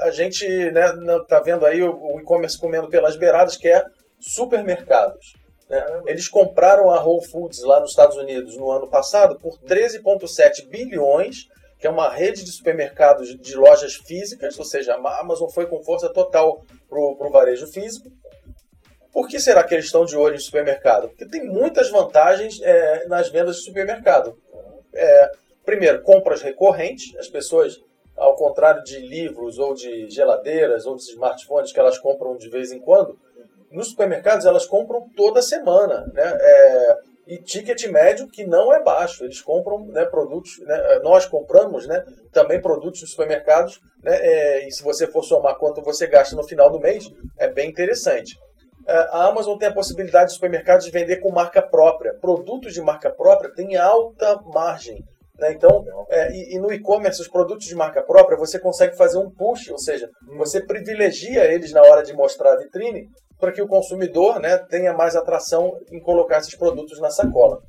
a 0.00 0.10
gente 0.10 0.46
né, 0.70 0.84
tá 1.28 1.40
vendo 1.40 1.64
aí 1.66 1.82
o 1.82 2.18
e-commerce 2.20 2.58
comendo 2.58 2.88
pelas 2.88 3.16
beiradas, 3.16 3.56
que 3.56 3.68
é 3.68 3.84
supermercados. 4.20 5.34
Né? 5.68 5.84
Eles 6.06 6.28
compraram 6.28 6.90
a 6.90 7.02
Whole 7.02 7.26
Foods 7.26 7.62
lá 7.62 7.80
nos 7.80 7.90
Estados 7.90 8.16
Unidos 8.16 8.56
no 8.56 8.70
ano 8.70 8.88
passado 8.88 9.38
por 9.38 9.58
13,7 9.58 10.68
bilhões, 10.68 11.46
que 11.78 11.86
é 11.86 11.90
uma 11.90 12.08
rede 12.08 12.44
de 12.44 12.50
supermercados 12.50 13.36
de 13.38 13.54
lojas 13.54 13.94
físicas, 13.94 14.58
ou 14.58 14.64
seja, 14.64 14.94
a 14.94 15.20
Amazon 15.20 15.48
foi 15.48 15.66
com 15.66 15.82
força 15.82 16.08
total 16.08 16.64
para 16.88 16.98
o 16.98 17.30
varejo 17.30 17.66
físico. 17.68 18.10
Por 19.12 19.28
que 19.28 19.38
será 19.38 19.62
que 19.64 19.74
eles 19.74 19.86
estão 19.86 20.04
de 20.04 20.16
olho 20.16 20.34
em 20.34 20.40
supermercado? 20.40 21.08
Porque 21.08 21.26
tem 21.26 21.44
muitas 21.44 21.90
vantagens 21.90 22.60
é, 22.62 23.06
nas 23.06 23.28
vendas 23.30 23.56
de 23.56 23.64
supermercado. 23.64 24.36
É, 24.94 25.30
primeiro, 25.64 26.02
compras 26.02 26.42
recorrentes. 26.42 27.16
As 27.16 27.28
pessoas, 27.28 27.80
ao 28.18 28.36
contrário 28.36 28.82
de 28.82 28.98
livros 28.98 29.58
ou 29.58 29.74
de 29.74 30.08
geladeiras 30.10 30.86
ou 30.86 30.96
de 30.96 31.02
smartphones 31.02 31.72
que 31.72 31.80
elas 31.80 31.98
compram 31.98 32.36
de 32.36 32.48
vez 32.48 32.72
em 32.72 32.78
quando, 32.78 33.18
nos 33.70 33.88
supermercados 33.88 34.46
elas 34.46 34.66
compram 34.66 35.08
toda 35.16 35.42
semana. 35.42 36.10
Né? 36.12 36.38
É, 36.40 36.98
e 37.28 37.36
ticket 37.36 37.84
médio 37.88 38.26
que 38.26 38.44
não 38.44 38.72
é 38.72 38.82
baixo. 38.82 39.22
Eles 39.22 39.40
compram 39.40 39.86
né, 39.86 40.06
produtos, 40.06 40.58
né, 40.60 41.00
nós 41.02 41.26
compramos 41.26 41.86
né, 41.86 42.02
também 42.32 42.60
produtos 42.60 43.02
nos 43.02 43.10
supermercados, 43.10 43.80
né, 44.02 44.16
é, 44.16 44.66
e 44.66 44.72
se 44.72 44.82
você 44.82 45.06
for 45.06 45.22
somar 45.22 45.56
quanto 45.56 45.82
você 45.82 46.06
gasta 46.06 46.34
no 46.34 46.42
final 46.42 46.70
do 46.70 46.80
mês, 46.80 47.04
é 47.38 47.46
bem 47.46 47.68
interessante. 47.68 48.34
É, 48.86 48.96
a 49.10 49.26
Amazon 49.26 49.58
tem 49.58 49.68
a 49.68 49.74
possibilidade 49.74 50.28
de 50.28 50.34
supermercados 50.34 50.86
de 50.86 50.90
vender 50.90 51.16
com 51.16 51.30
marca 51.30 51.60
própria. 51.60 52.14
Produtos 52.14 52.72
de 52.72 52.80
marca 52.80 53.10
própria 53.10 53.52
têm 53.52 53.76
alta 53.76 54.40
margem. 54.46 55.04
Né? 55.38 55.52
Então, 55.52 55.84
é, 56.10 56.32
e, 56.32 56.56
e, 56.56 56.58
no 56.58 56.72
e-commerce, 56.72 57.20
os 57.20 57.28
produtos 57.28 57.66
de 57.66 57.74
marca 57.74 58.02
própria, 58.02 58.36
você 58.36 58.58
consegue 58.58 58.96
fazer 58.96 59.18
um 59.18 59.30
push, 59.30 59.70
ou 59.70 59.78
seja, 59.78 60.10
você 60.36 60.60
privilegia 60.60 61.44
eles 61.44 61.72
na 61.72 61.82
hora 61.82 62.02
de 62.02 62.12
mostrar 62.12 62.54
a 62.54 62.56
vitrine 62.56 63.08
para 63.38 63.52
que 63.52 63.62
o 63.62 63.68
consumidor 63.68 64.40
né, 64.40 64.58
tenha 64.58 64.92
mais 64.92 65.14
atração 65.14 65.78
em 65.92 66.00
colocar 66.00 66.38
esses 66.38 66.56
produtos 66.56 67.00
na 67.00 67.08
sacola. 67.08 67.62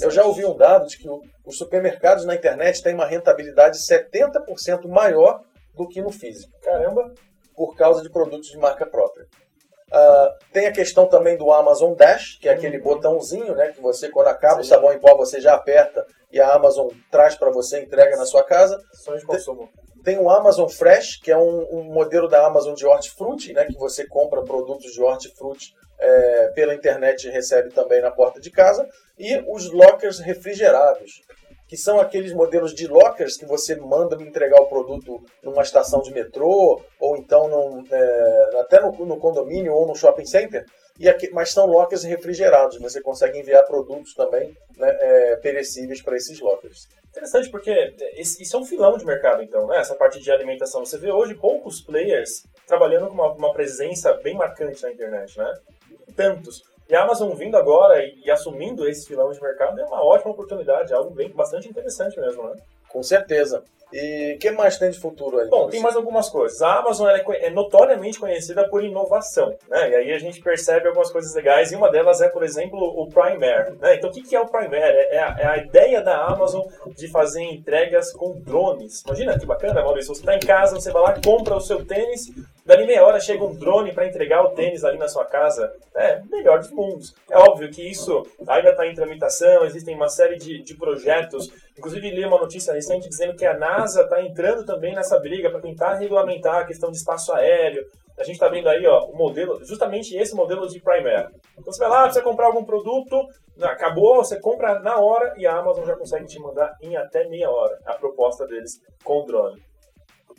Eu 0.00 0.10
já 0.10 0.24
ouvi 0.24 0.44
um 0.44 0.56
dado 0.56 0.86
de 0.88 0.98
que 0.98 1.08
o, 1.08 1.22
os 1.46 1.56
supermercados 1.56 2.24
na 2.24 2.34
internet 2.34 2.82
têm 2.82 2.94
uma 2.94 3.06
rentabilidade 3.06 3.78
70% 3.78 4.88
maior 4.88 5.40
do 5.76 5.86
que 5.86 6.02
no 6.02 6.10
físico. 6.10 6.52
Caramba! 6.60 7.12
Por 7.54 7.76
causa 7.76 8.02
de 8.02 8.10
produtos 8.10 8.48
de 8.48 8.58
marca 8.58 8.84
própria. 8.84 9.26
Uh, 9.92 10.32
tem 10.50 10.66
a 10.66 10.72
questão 10.72 11.06
também 11.06 11.36
do 11.36 11.52
Amazon 11.52 11.92
Dash, 11.92 12.38
que 12.40 12.48
é 12.48 12.52
aquele 12.52 12.78
uhum. 12.78 12.82
botãozinho, 12.82 13.54
né, 13.54 13.68
que 13.68 13.80
você, 13.80 14.08
quando 14.08 14.28
acaba 14.28 14.62
o 14.62 14.64
sabão 14.64 14.90
em 14.90 14.98
pó, 14.98 15.14
você 15.14 15.38
já 15.38 15.52
aperta 15.52 16.06
e 16.32 16.40
a 16.40 16.54
Amazon 16.54 16.88
traz 17.10 17.34
para 17.34 17.50
você, 17.50 17.82
entrega 17.82 18.16
na 18.16 18.24
sua 18.24 18.42
casa. 18.42 18.82
Sonho 18.94 19.18
de 19.18 19.26
consumo. 19.26 19.68
Tem 20.02 20.18
o 20.18 20.30
Amazon 20.30 20.66
Fresh, 20.66 21.20
que 21.22 21.30
é 21.30 21.36
um, 21.36 21.66
um 21.70 21.84
modelo 21.84 22.26
da 22.26 22.44
Amazon 22.46 22.74
de 22.74 22.86
hortifruti, 22.86 23.52
né, 23.52 23.66
que 23.66 23.76
você 23.76 24.06
compra 24.06 24.42
produtos 24.42 24.92
de 24.92 25.02
hortifruti 25.02 25.74
é, 25.98 26.48
pela 26.54 26.74
internet 26.74 27.28
e 27.28 27.30
recebe 27.30 27.70
também 27.70 28.00
na 28.00 28.10
porta 28.10 28.40
de 28.40 28.50
casa. 28.50 28.88
E 29.18 29.44
os 29.46 29.70
lockers 29.70 30.18
refrigerados, 30.20 31.20
que 31.72 31.76
são 31.78 31.98
aqueles 31.98 32.34
modelos 32.34 32.74
de 32.74 32.86
lockers 32.86 33.38
que 33.38 33.46
você 33.46 33.74
manda 33.74 34.22
entregar 34.22 34.60
o 34.60 34.66
produto 34.66 35.24
numa 35.42 35.62
estação 35.62 36.02
de 36.02 36.12
metrô, 36.12 36.78
ou 37.00 37.16
então 37.16 37.48
num, 37.48 37.82
é, 37.90 38.60
até 38.60 38.78
no, 38.78 38.92
no, 39.06 39.16
condomínio 39.16 39.72
ou 39.72 39.86
no 39.86 39.94
shopping 39.94 40.26
center, 40.26 40.66
e 41.00 41.08
aqui, 41.08 41.30
mas 41.30 41.50
são 41.50 41.64
lockers 41.64 42.04
refrigerados. 42.04 42.78
Você 42.78 43.00
consegue 43.00 43.38
enviar 43.38 43.64
produtos 43.64 44.12
também 44.12 44.54
né, 44.76 44.98
é, 45.00 45.36
perecíveis 45.36 46.02
para 46.02 46.14
esses 46.14 46.38
lockers. 46.40 46.86
Interessante, 47.08 47.48
porque 47.48 47.94
isso 48.18 48.54
é 48.54 48.60
um 48.60 48.66
filão 48.66 48.98
de 48.98 49.06
mercado, 49.06 49.42
então, 49.42 49.66
né? 49.66 49.78
essa 49.78 49.94
parte 49.94 50.20
de 50.20 50.30
alimentação. 50.30 50.84
Você 50.84 50.98
vê 50.98 51.10
hoje 51.10 51.34
poucos 51.34 51.80
players 51.80 52.44
trabalhando 52.66 53.08
com 53.08 53.14
uma, 53.14 53.32
uma 53.32 53.52
presença 53.54 54.12
bem 54.22 54.34
marcante 54.34 54.82
na 54.82 54.92
internet, 54.92 55.38
né? 55.38 55.54
Tantos. 56.14 56.62
E 56.88 56.94
a 56.94 57.02
Amazon 57.02 57.32
vindo 57.34 57.56
agora 57.56 58.04
e, 58.04 58.22
e, 58.24 58.30
assumindo 58.30 58.88
esse 58.88 59.06
filão 59.06 59.30
de 59.30 59.40
mercado 59.40 59.80
é 59.80 59.84
uma 59.84 60.04
ótima 60.04 60.32
oportunidade, 60.32 60.92
algo 60.92 61.10
bem, 61.10 61.30
bastante 61.30 61.68
interessante 61.68 62.18
mesmo, 62.20 62.42
né? 62.44 62.56
Com 62.88 63.02
certeza. 63.02 63.64
E 63.92 64.34
o 64.34 64.38
que 64.38 64.50
mais 64.50 64.78
tem 64.78 64.90
de 64.90 64.98
futuro 64.98 65.38
aí? 65.38 65.48
Bom, 65.48 65.68
tem 65.68 65.80
mais 65.80 65.96
algumas 65.96 66.28
coisas. 66.28 66.60
A 66.62 66.78
Amazon 66.78 67.08
é, 67.08 67.22
é, 67.46 67.50
notoriamente 67.50 68.18
conhecida 68.18 68.68
por 68.68 68.82
inovação, 68.82 69.54
né? 69.68 69.90
E 69.90 69.94
aí 69.94 70.12
a 70.12 70.18
gente 70.18 70.40
percebe 70.40 70.88
algumas 70.88 71.10
coisas 71.10 71.34
legais 71.34 71.72
e 71.72 71.76
uma 71.76 71.90
delas 71.90 72.20
é, 72.20 72.28
por 72.28 72.42
exemplo, 72.42 72.78
o 72.78 73.06
Primare. 73.08 73.76
Né? 73.78 73.96
Então, 73.96 74.10
o 74.10 74.12
que 74.12 74.34
é 74.34 74.40
o 74.40 74.48
Primare? 74.48 74.76
É, 74.76 75.16
é 75.16 75.18
a, 75.18 75.36
é 75.38 75.46
a 75.46 75.56
ideia 75.58 76.00
da 76.00 76.24
Amazon 76.26 76.66
de 76.96 77.08
fazer 77.08 77.42
entregas 77.42 78.12
com 78.12 78.38
drones. 78.40 79.02
Imagina 79.02 79.38
que 79.38 79.46
bacana, 79.46 79.82
Maurício. 79.82 80.14
Você 80.14 80.20
está 80.20 80.34
em 80.34 80.40
casa, 80.40 80.74
você 80.74 80.90
vai 80.90 81.02
lá, 81.02 81.20
compra 81.22 81.56
o 81.56 81.60
seu 81.60 81.84
tênis, 81.84 82.30
Dali 82.64 82.86
meia 82.86 83.04
hora 83.04 83.18
chega 83.18 83.42
um 83.42 83.54
drone 83.54 83.92
para 83.92 84.06
entregar 84.06 84.42
o 84.44 84.50
tênis 84.50 84.84
ali 84.84 84.96
na 84.96 85.08
sua 85.08 85.24
casa. 85.24 85.72
É, 85.96 86.22
melhor 86.30 86.60
dos 86.60 86.70
mundos. 86.70 87.14
É 87.28 87.36
óbvio 87.36 87.68
que 87.70 87.82
isso 87.82 88.24
ainda 88.46 88.70
está 88.70 88.86
em 88.86 88.94
tramitação, 88.94 89.64
existem 89.64 89.96
uma 89.96 90.08
série 90.08 90.36
de, 90.36 90.62
de 90.62 90.74
projetos. 90.74 91.52
Inclusive, 91.76 92.10
li 92.10 92.24
uma 92.24 92.38
notícia 92.38 92.72
recente 92.72 93.08
dizendo 93.08 93.34
que 93.34 93.44
a 93.44 93.58
NASA 93.58 93.81
está 93.84 94.22
entrando 94.22 94.64
também 94.64 94.94
nessa 94.94 95.18
briga 95.18 95.50
para 95.50 95.60
tentar 95.60 95.94
regulamentar 95.94 96.60
a 96.60 96.64
questão 96.64 96.90
de 96.90 96.96
espaço 96.96 97.32
aéreo. 97.32 97.84
A 98.18 98.24
gente 98.24 98.34
está 98.34 98.48
vendo 98.48 98.68
aí 98.68 98.86
ó, 98.86 99.06
o 99.06 99.16
modelo, 99.16 99.64
justamente 99.64 100.16
esse 100.16 100.34
modelo 100.34 100.68
de 100.68 100.80
Primera. 100.80 101.30
Então 101.58 101.72
você 101.72 101.78
vai 101.78 101.88
lá, 101.88 102.10
você 102.10 102.20
comprar 102.20 102.46
algum 102.46 102.64
produto, 102.64 103.26
acabou, 103.60 104.16
você 104.16 104.38
compra 104.38 104.78
na 104.80 104.98
hora 104.98 105.34
e 105.36 105.46
a 105.46 105.56
Amazon 105.56 105.84
já 105.84 105.96
consegue 105.96 106.26
te 106.26 106.38
mandar 106.38 106.76
em 106.80 106.96
até 106.96 107.26
meia 107.28 107.50
hora 107.50 107.78
a 107.86 107.94
proposta 107.94 108.46
deles 108.46 108.80
com 109.02 109.22
o 109.22 109.26
drone. 109.26 109.62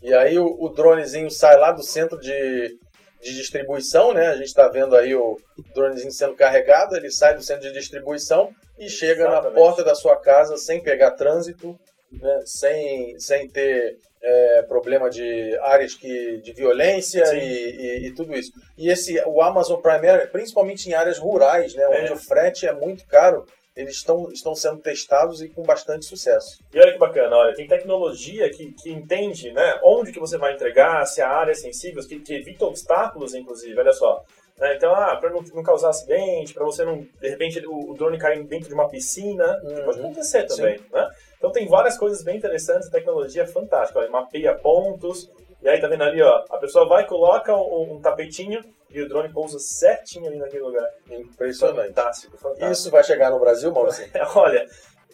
E 0.01 0.13
aí 0.13 0.37
o, 0.37 0.45
o 0.59 0.69
dronezinho 0.69 1.31
sai 1.31 1.57
lá 1.57 1.71
do 1.71 1.81
centro 1.81 2.19
de, 2.19 2.77
de 3.21 3.35
distribuição, 3.35 4.13
né? 4.13 4.27
A 4.27 4.35
gente 4.35 4.47
está 4.47 4.67
vendo 4.67 4.95
aí 4.95 5.15
o 5.15 5.37
dronezinho 5.73 6.11
sendo 6.11 6.35
carregado, 6.35 6.95
ele 6.95 7.09
sai 7.09 7.35
do 7.35 7.41
centro 7.41 7.63
de 7.63 7.73
distribuição 7.73 8.49
e 8.77 8.89
chega 8.89 9.23
Exatamente. 9.23 9.53
na 9.53 9.59
porta 9.59 9.83
da 9.83 9.95
sua 9.95 10.17
casa 10.17 10.57
sem 10.57 10.81
pegar 10.83 11.11
trânsito, 11.11 11.77
né? 12.21 12.41
sem, 12.45 13.19
sem 13.19 13.47
ter 13.49 13.97
é, 14.21 14.61
problema 14.63 15.09
de 15.09 15.57
áreas 15.61 15.93
que, 15.93 16.37
de 16.37 16.53
violência 16.53 17.23
e, 17.35 17.41
e, 17.41 18.07
e, 18.07 18.15
tudo 18.15 18.35
isso. 18.35 18.51
E 18.77 18.89
esse, 18.89 19.21
o 19.25 19.41
Amazon 19.41 19.81
Prime, 19.81 20.27
principalmente 20.31 20.89
em 20.89 20.93
áreas 20.93 21.17
rurais, 21.17 21.73
né? 21.75 21.85
Onde 21.87 22.11
é. 22.11 22.13
o 22.13 22.17
frete 22.17 22.67
é 22.67 22.73
muito 22.73 23.05
caro 23.07 23.45
eles 23.75 23.95
estão, 23.95 24.31
estão 24.31 24.55
sendo 24.55 24.79
testados 24.79 25.41
e 25.41 25.49
com 25.49 25.63
bastante 25.63 26.05
sucesso. 26.05 26.59
E 26.73 26.79
olha 26.79 26.93
que 26.93 26.99
bacana, 26.99 27.35
olha, 27.35 27.55
tem 27.55 27.67
tecnologia 27.67 28.49
que, 28.49 28.71
que 28.71 28.91
entende 28.91 29.51
né, 29.51 29.79
onde 29.83 30.11
que 30.11 30.19
você 30.19 30.37
vai 30.37 30.53
entregar, 30.53 31.05
se 31.05 31.21
a 31.21 31.29
área 31.29 31.51
é 31.51 31.55
sensível, 31.55 32.05
que, 32.07 32.19
que 32.19 32.35
evita 32.35 32.65
obstáculos, 32.65 33.33
inclusive, 33.33 33.77
olha 33.79 33.93
só. 33.93 34.23
Né, 34.57 34.75
então, 34.75 34.93
ah, 34.93 35.15
para 35.15 35.29
não, 35.29 35.41
não, 35.53 35.63
causar 35.63 35.89
acidente, 35.89 36.53
para 36.53 36.63
você 36.63 36.85
não, 36.85 36.99
de 37.19 37.29
repente, 37.29 37.65
o, 37.65 37.91
o, 37.91 37.93
drone 37.95 38.17
cair 38.17 38.43
dentro 38.43 38.67
de 38.67 38.73
uma 38.73 38.87
piscina, 38.87 39.59
uhum. 39.63 39.85
pode 39.85 39.99
acontecer 39.99 40.43
também, 40.43 40.79
né? 40.91 41.09
Então 41.37 41.51
tem 41.51 41.67
várias 41.67 41.97
coisas 41.97 42.23
bem 42.23 42.37
interessantes, 42.37 42.89
tecnologia 42.89 43.47
fantástica, 43.47 43.99
olha, 43.99 44.09
mapeia 44.09 44.55
pontos, 44.55 45.29
e 45.61 45.67
aí 45.67 45.81
tá 45.81 45.87
vendo 45.87 46.03
ali, 46.03 46.21
ó, 46.21 46.45
a 46.49 46.57
pessoa 46.57 46.87
vai, 46.87 47.05
coloca 47.07 47.55
um, 47.55 47.95
um 47.95 48.01
tapetinho, 48.01 48.63
e 48.93 49.01
o 49.01 49.09
drone 49.09 49.33
pousa 49.33 49.57
certinho 49.57 50.27
ali 50.27 50.37
naquele 50.37 50.61
lugar. 50.61 50.87
Impressionante. 51.09 51.87
Fantástico, 51.87 52.37
fantástico. 52.37 52.71
Isso 52.71 52.91
vai 52.91 53.03
chegar 53.03 53.31
no 53.31 53.39
Brasil, 53.39 53.71
Maurício? 53.71 54.07
Olha, 54.35 54.69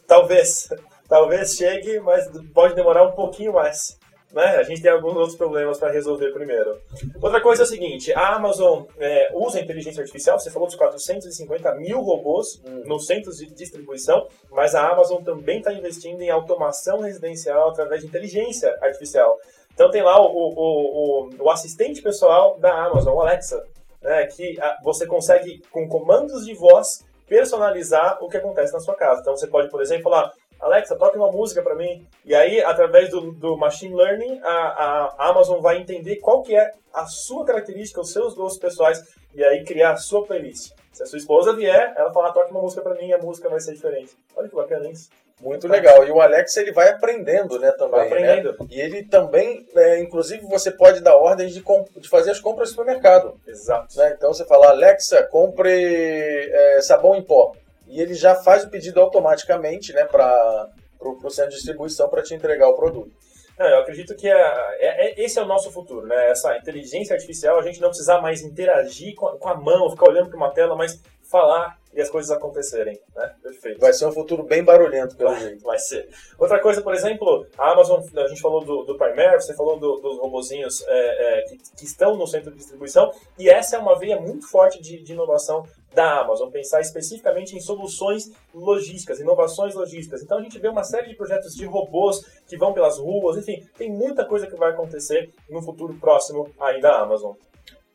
talvez. 0.06 0.70
Talvez 1.08 1.56
chegue, 1.56 2.00
mas 2.02 2.30
pode 2.54 2.76
demorar 2.76 3.04
um 3.04 3.14
pouquinho 3.14 3.54
mais. 3.54 3.99
Né? 4.32 4.44
A 4.58 4.64
gente 4.64 4.82
tem 4.82 4.92
alguns 4.92 5.16
outros 5.16 5.36
problemas 5.36 5.80
para 5.80 5.92
resolver 5.92 6.32
primeiro. 6.32 6.80
Outra 7.22 7.42
coisa 7.42 7.64
é 7.64 7.66
o 7.66 7.68
seguinte: 7.68 8.14
a 8.14 8.36
Amazon 8.36 8.84
é, 9.00 9.32
usa 9.34 9.60
inteligência 9.60 10.02
artificial. 10.02 10.40
Você 10.40 10.52
falou 10.52 10.68
dos 10.68 10.76
450 10.76 11.76
mil 11.76 12.00
robôs 12.02 12.62
hum. 12.64 12.84
nos 12.86 13.08
centros 13.08 13.38
de 13.38 13.48
distribuição, 13.48 14.28
mas 14.52 14.76
a 14.76 14.88
Amazon 14.88 15.24
também 15.24 15.60
está 15.60 15.74
investindo 15.74 16.22
em 16.22 16.30
automação 16.30 17.00
residencial 17.00 17.70
através 17.70 18.02
de 18.02 18.08
inteligência 18.08 18.78
artificial. 18.82 19.36
Então 19.74 19.90
tem 19.90 20.04
lá 20.04 20.22
o, 20.22 20.28
o, 20.28 21.30
o, 21.30 21.44
o 21.46 21.50
assistente 21.50 22.02
pessoal 22.02 22.58
da 22.60 22.86
Amazon, 22.86 23.16
o 23.16 23.22
Alexa, 23.22 23.64
né, 24.02 24.28
que 24.28 24.60
a, 24.62 24.78
você 24.84 25.08
consegue, 25.08 25.62
com 25.72 25.88
comandos 25.88 26.46
de 26.46 26.54
voz, 26.54 27.04
personalizar 27.28 28.18
o 28.22 28.28
que 28.28 28.38
acontece 28.38 28.74
na 28.74 28.80
sua 28.80 28.96
casa. 28.96 29.22
Então 29.22 29.36
você 29.36 29.48
pode, 29.48 29.70
por 29.70 29.82
exemplo, 29.82 30.04
falar, 30.04 30.34
Alexa, 30.60 30.96
toque 30.96 31.18
uma 31.18 31.32
música 31.32 31.62
para 31.62 31.76
mim. 31.76 32.06
E 32.26 32.36
aí, 32.36 32.62
através 32.62 33.10
do, 33.10 33.32
do 33.32 33.58
machine 33.58 33.96
learning, 33.96 34.40
a, 34.44 35.16
a, 35.18 35.30
Amazon 35.30 35.62
vai 35.62 35.78
entender 35.78 36.18
qual 36.18 36.44
que 36.44 36.56
é 36.56 36.74
a 36.94 37.06
sua 37.06 37.46
característica, 37.46 38.02
os 38.02 38.12
seus 38.12 38.34
gostos 38.34 38.60
pessoais, 38.60 39.04
e 39.34 39.44
aí 39.44 39.64
criar 39.64 39.92
a 39.92 39.98
sua 39.98 40.26
playlist. 40.26 40.74
Se 40.92 41.04
a 41.04 41.06
sua 41.06 41.18
esposa 41.18 41.56
vier, 41.56 41.94
ela 41.96 42.12
falar, 42.12 42.34
toque 42.34 42.52
uma 42.52 42.62
música 42.62 42.82
para 42.82 42.96
mim, 42.96 43.08
e 43.08 43.14
a 43.14 43.18
música 43.18 43.48
vai 43.48 43.60
ser 43.60 43.74
diferente. 43.74 44.18
Olha 44.36 44.50
que 44.50 44.56
bacana 44.56 44.90
isso. 44.90 45.10
Muito 45.42 45.68
legal. 45.68 46.06
E 46.06 46.12
o 46.12 46.20
Alex 46.20 46.56
ele 46.58 46.74
vai 46.74 46.90
aprendendo, 46.90 47.58
né, 47.60 47.72
também. 47.72 47.92
Vai 47.92 48.10
né? 48.10 48.34
aprendendo. 48.34 48.52
Né? 48.60 48.68
E 48.70 48.82
ele 48.82 49.04
também, 49.04 49.66
é, 49.76 50.00
inclusive, 50.00 50.46
você 50.46 50.70
pode 50.70 51.00
dar 51.02 51.16
ordens 51.16 51.54
de, 51.54 51.64
de 51.98 52.10
fazer 52.10 52.32
as 52.32 52.40
compras 52.40 52.70
no 52.70 52.76
supermercado. 52.76 53.40
Exato. 53.48 53.98
Né? 53.98 54.14
Então 54.18 54.34
você 54.34 54.46
fala, 54.46 54.70
Alexa, 54.70 55.24
compre 55.24 56.50
é, 56.52 56.82
sabão 56.82 57.16
em 57.16 57.24
pó. 57.24 57.54
E 57.90 58.00
ele 58.00 58.14
já 58.14 58.36
faz 58.36 58.64
o 58.64 58.70
pedido 58.70 59.00
automaticamente, 59.00 59.92
né, 59.94 60.06
para 60.06 60.70
o 61.00 61.30
centro 61.30 61.52
de 61.52 61.58
distribuição 61.58 62.08
para 62.08 62.22
te 62.22 62.34
entregar 62.34 62.70
o 62.70 62.76
produto. 62.76 63.12
Não, 63.58 63.68
eu 63.68 63.80
acredito 63.80 64.16
que 64.16 64.26
é, 64.26 64.40
é, 64.80 65.08
é, 65.08 65.22
esse 65.22 65.38
é 65.38 65.42
o 65.42 65.46
nosso 65.46 65.70
futuro, 65.70 66.08
né? 66.08 66.32
Essa 66.32 66.56
inteligência 66.56 67.14
artificial, 67.14 67.60
a 67.60 67.62
gente 67.62 67.82
não 67.82 67.90
precisar 67.90 68.22
mais 68.22 68.42
interagir 68.42 69.14
com 69.16 69.28
a, 69.28 69.38
com 69.38 69.50
a 69.50 69.56
mão, 69.56 69.90
ficar 69.90 70.10
olhando 70.10 70.30
para 70.30 70.38
uma 70.38 70.54
tela, 70.54 70.78
mas 70.78 71.02
falar 71.30 71.78
e 71.94 72.00
as 72.02 72.10
coisas 72.10 72.30
acontecerem, 72.30 73.00
né? 73.16 73.34
Perfeito. 73.42 73.80
Vai 73.80 73.92
ser 73.94 74.06
um 74.06 74.12
futuro 74.12 74.44
bem 74.44 74.64
barulhento, 74.64 75.16
pelo 75.16 75.32
Vai, 75.32 75.40
jeito. 75.40 75.64
vai 75.64 75.80
ser. 75.80 76.08
Outra 76.38 76.60
coisa, 76.60 76.82
por 76.82 76.94
exemplo, 76.94 77.46
a 77.58 77.72
Amazon, 77.72 78.02
a 78.16 78.28
gente 78.28 78.42
falou 78.42 78.64
do, 78.64 78.84
do 78.84 78.96
Primary, 78.98 79.42
você 79.42 79.56
falou 79.56 79.80
do- 79.80 79.98
dos 80.00 80.18
robozinhos 80.20 80.84
é, 80.88 81.40
é, 81.40 81.42
que, 81.46 81.58
que 81.78 81.86
estão 81.86 82.16
no 82.16 82.28
centro 82.28 82.52
de 82.52 82.58
distribuição, 82.58 83.12
e 83.40 83.50
essa 83.50 83.76
é 83.76 83.80
uma 83.80 83.98
veia 83.98 84.20
muito 84.20 84.48
forte 84.48 84.80
de, 84.82 85.02
de 85.02 85.14
inovação 85.14 85.66
da 85.94 86.20
Amazon, 86.22 86.50
pensar 86.52 86.80
especificamente 86.82 87.56
em 87.56 87.60
soluções 87.60 88.32
logísticas, 88.54 89.20
inovações 89.20 89.74
logísticas. 89.74 90.22
Então 90.22 90.38
a 90.38 90.42
gente 90.44 90.60
vê 90.60 90.68
uma 90.68 90.84
série 90.84 91.10
de 91.10 91.16
projetos 91.16 91.56
de 91.56 91.66
robôs 91.66 92.24
que 92.48 92.56
vão 92.56 92.72
pelas 92.74 93.00
ruas, 93.00 93.38
enfim, 93.38 93.68
tem 93.76 93.92
muita 93.92 94.24
coisa 94.26 94.46
que 94.46 94.56
vai 94.56 94.70
acontecer 94.72 95.32
no 95.50 95.62
futuro 95.64 95.96
próximo 95.96 96.50
aí 96.60 96.80
da 96.80 97.00
Amazon. 97.02 97.34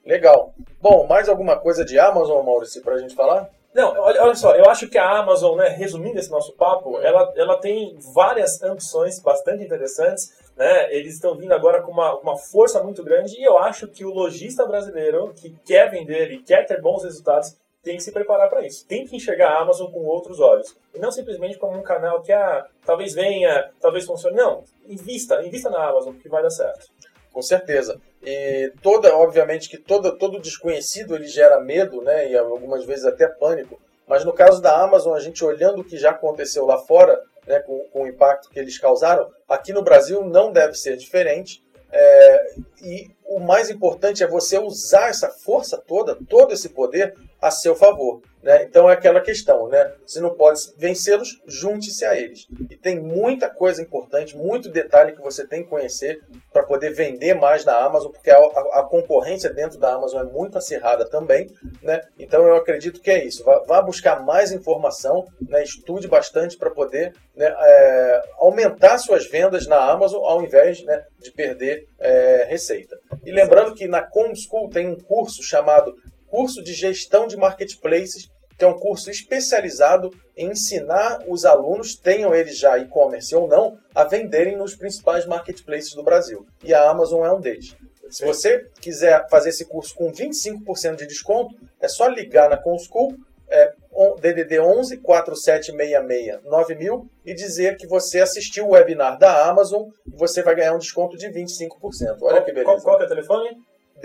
Legal. 0.04 0.54
Bom, 0.80 1.06
mais 1.06 1.28
alguma 1.28 1.56
coisa 1.56 1.84
de 1.84 1.98
Amazon, 1.98 2.44
Maurício, 2.44 2.82
pra 2.82 2.98
gente 2.98 3.14
falar? 3.14 3.48
Não, 3.74 3.92
olha, 3.98 4.22
olha 4.22 4.34
só, 4.36 4.54
eu 4.54 4.70
acho 4.70 4.88
que 4.88 4.96
a 4.96 5.18
Amazon, 5.18 5.56
né, 5.56 5.68
resumindo 5.68 6.16
esse 6.16 6.30
nosso 6.30 6.52
papo, 6.52 7.00
ela, 7.00 7.32
ela 7.34 7.56
tem 7.56 7.98
várias 8.14 8.62
ambições 8.62 9.18
bastante 9.18 9.64
interessantes, 9.64 10.32
né? 10.56 10.94
Eles 10.94 11.14
estão 11.14 11.34
vindo 11.34 11.52
agora 11.52 11.82
com 11.82 11.90
uma, 11.90 12.16
uma 12.20 12.36
força 12.36 12.80
muito 12.84 13.02
grande 13.02 13.36
e 13.36 13.42
eu 13.42 13.58
acho 13.58 13.88
que 13.88 14.04
o 14.04 14.14
lojista 14.14 14.64
brasileiro 14.64 15.34
que 15.34 15.50
quer 15.66 15.90
vender 15.90 16.30
e 16.30 16.42
quer 16.42 16.64
ter 16.66 16.80
bons 16.80 17.02
resultados 17.02 17.56
tem 17.82 17.96
que 17.96 18.02
se 18.02 18.12
preparar 18.12 18.48
para 18.48 18.64
isso. 18.64 18.86
Tem 18.86 19.04
que 19.04 19.16
enxergar 19.16 19.50
a 19.50 19.60
Amazon 19.60 19.90
com 19.90 20.04
outros 20.04 20.38
olhos. 20.38 20.74
E 20.94 20.98
não 21.00 21.10
simplesmente 21.10 21.58
como 21.58 21.76
um 21.76 21.82
canal 21.82 22.22
que 22.22 22.32
ah, 22.32 22.64
talvez 22.86 23.12
venha, 23.12 23.70
talvez 23.80 24.06
funcione. 24.06 24.36
Não, 24.36 24.62
invista, 24.88 25.44
invista 25.44 25.68
na 25.68 25.88
Amazon 25.88 26.14
que 26.14 26.28
vai 26.28 26.42
dar 26.42 26.50
certo. 26.50 26.86
Com 27.34 27.42
certeza. 27.42 28.00
E 28.22 28.72
toda, 28.80 29.14
obviamente 29.16 29.68
que 29.68 29.76
todo, 29.76 30.16
todo 30.16 30.40
desconhecido 30.40 31.16
ele 31.16 31.26
gera 31.26 31.58
medo, 31.58 32.00
né? 32.00 32.30
E 32.30 32.38
algumas 32.38 32.84
vezes 32.84 33.04
até 33.04 33.26
pânico. 33.26 33.80
Mas 34.06 34.24
no 34.24 34.32
caso 34.32 34.62
da 34.62 34.80
Amazon, 34.80 35.16
a 35.16 35.20
gente 35.20 35.44
olhando 35.44 35.80
o 35.80 35.84
que 35.84 35.96
já 35.96 36.10
aconteceu 36.10 36.64
lá 36.64 36.78
fora, 36.78 37.20
né, 37.44 37.58
com, 37.58 37.80
com 37.92 38.02
o 38.02 38.06
impacto 38.06 38.48
que 38.50 38.58
eles 38.58 38.78
causaram, 38.78 39.28
aqui 39.48 39.72
no 39.72 39.82
Brasil 39.82 40.24
não 40.24 40.52
deve 40.52 40.74
ser 40.74 40.96
diferente. 40.96 41.60
É, 41.90 42.54
e 42.82 43.10
o 43.24 43.40
mais 43.40 43.68
importante 43.68 44.22
é 44.22 44.28
você 44.28 44.56
usar 44.56 45.08
essa 45.08 45.30
força 45.30 45.76
toda, 45.76 46.16
todo 46.28 46.52
esse 46.52 46.68
poder 46.68 47.16
a 47.46 47.50
seu 47.50 47.74
favor. 47.76 48.22
Né? 48.42 48.64
Então 48.64 48.90
é 48.90 48.92
aquela 48.92 49.22
questão, 49.22 49.68
né? 49.68 49.90
Se 50.06 50.20
não 50.20 50.34
pode 50.34 50.60
vencê-los, 50.76 51.40
junte-se 51.46 52.04
a 52.04 52.14
eles. 52.14 52.46
E 52.70 52.76
tem 52.76 53.00
muita 53.00 53.48
coisa 53.48 53.80
importante, 53.80 54.36
muito 54.36 54.68
detalhe 54.68 55.12
que 55.12 55.22
você 55.22 55.46
tem 55.46 55.62
que 55.62 55.70
conhecer 55.70 56.20
para 56.52 56.62
poder 56.62 56.90
vender 56.90 57.32
mais 57.32 57.64
na 57.64 57.74
Amazon, 57.74 58.12
porque 58.12 58.30
a, 58.30 58.36
a- 58.36 58.80
a 58.80 58.82
concorrência 58.82 59.48
dentro 59.50 59.78
da 59.78 59.94
Amazon 59.94 60.20
é 60.26 60.30
muito 60.30 60.58
acirrada 60.58 61.08
também. 61.08 61.50
Né? 61.82 62.02
Então 62.18 62.46
eu 62.46 62.54
acredito 62.56 63.00
que 63.00 63.10
é 63.10 63.24
isso. 63.24 63.42
Vá, 63.44 63.60
vá 63.66 63.80
buscar 63.82 64.22
mais 64.22 64.52
informação, 64.52 65.24
né? 65.48 65.62
estude 65.62 66.06
bastante 66.06 66.58
para 66.58 66.70
poder 66.70 67.14
né, 67.34 67.46
é, 67.58 68.22
aumentar 68.38 68.98
suas 68.98 69.26
vendas 69.26 69.66
na 69.66 69.78
Amazon 69.90 70.22
ao 70.22 70.42
invés 70.42 70.84
né, 70.84 71.02
de 71.18 71.32
perder 71.32 71.86
é, 71.98 72.44
receita. 72.48 72.94
E 73.24 73.32
lembrando 73.32 73.74
que 73.74 73.86
na 73.86 74.02
ComSchool 74.02 74.68
tem 74.68 74.86
um 74.86 75.00
curso 75.00 75.42
chamado 75.42 75.94
Curso 76.34 76.64
de 76.64 76.72
Gestão 76.72 77.28
de 77.28 77.36
Marketplaces, 77.36 78.28
que 78.58 78.64
é 78.64 78.66
um 78.66 78.76
curso 78.76 79.08
especializado 79.08 80.10
em 80.36 80.50
ensinar 80.50 81.22
os 81.28 81.44
alunos, 81.44 81.94
tenham 81.94 82.34
eles 82.34 82.58
já 82.58 82.76
e-commerce 82.76 83.32
ou 83.36 83.46
não, 83.46 83.78
a 83.94 84.02
venderem 84.02 84.56
nos 84.56 84.74
principais 84.74 85.26
marketplaces 85.26 85.94
do 85.94 86.02
Brasil. 86.02 86.44
E 86.64 86.74
a 86.74 86.90
Amazon 86.90 87.24
é 87.24 87.32
um 87.32 87.40
deles. 87.40 87.76
Se 88.10 88.24
você 88.24 88.66
quiser 88.80 89.28
fazer 89.28 89.50
esse 89.50 89.64
curso 89.64 89.94
com 89.94 90.10
25% 90.10 90.96
de 90.96 91.06
desconto, 91.06 91.54
é 91.80 91.86
só 91.86 92.08
ligar 92.08 92.50
na 92.50 92.56
ComSchool, 92.56 93.14
é, 93.48 93.72
DDD 94.20 94.58
11 94.58 94.96
4766 94.96 96.42
9000 96.42 97.08
e 97.24 97.32
dizer 97.32 97.76
que 97.76 97.86
você 97.86 98.18
assistiu 98.18 98.66
o 98.66 98.70
webinar 98.70 99.16
da 99.20 99.46
Amazon 99.48 99.88
e 100.04 100.16
você 100.16 100.42
vai 100.42 100.56
ganhar 100.56 100.74
um 100.74 100.78
desconto 100.78 101.16
de 101.16 101.28
25%. 101.28 102.18
Olha 102.22 102.42
que 102.42 102.50
beleza. 102.50 102.64
Qual, 102.64 102.82
qual 102.82 103.00
é 103.00 103.04
o 103.04 103.08
telefone? 103.08 103.56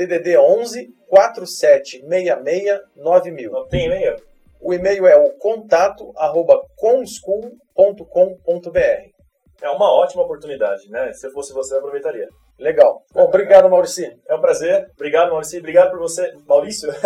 DDD 0.05 0.37
11 0.37 0.93
4766 1.07 2.79
9000. 2.95 3.51
Não 3.51 3.67
tem 3.67 3.85
e-mail? 3.87 4.15
O 4.61 4.73
e-mail 4.73 5.07
é 5.07 5.17
o 5.17 5.31
contato 5.37 6.13
arroba 6.15 6.61
conschool.com.br. 6.77 7.59
É 9.61 9.69
uma 9.69 9.91
ótima 9.91 10.23
oportunidade, 10.23 10.89
né? 10.89 11.11
Se 11.11 11.27
eu 11.27 11.31
fosse 11.31 11.51
você, 11.53 11.73
eu 11.73 11.79
aproveitaria. 11.79 12.29
Legal. 12.57 13.03
Bom, 13.13 13.23
obrigado, 13.23 13.69
Maurici. 13.69 14.17
É 14.27 14.35
um 14.35 14.41
prazer. 14.41 14.89
Obrigado, 14.95 15.31
Maurício. 15.31 15.59
Obrigado 15.59 15.91
por 15.91 15.99
você, 15.99 16.33
Maurício. 16.47 16.89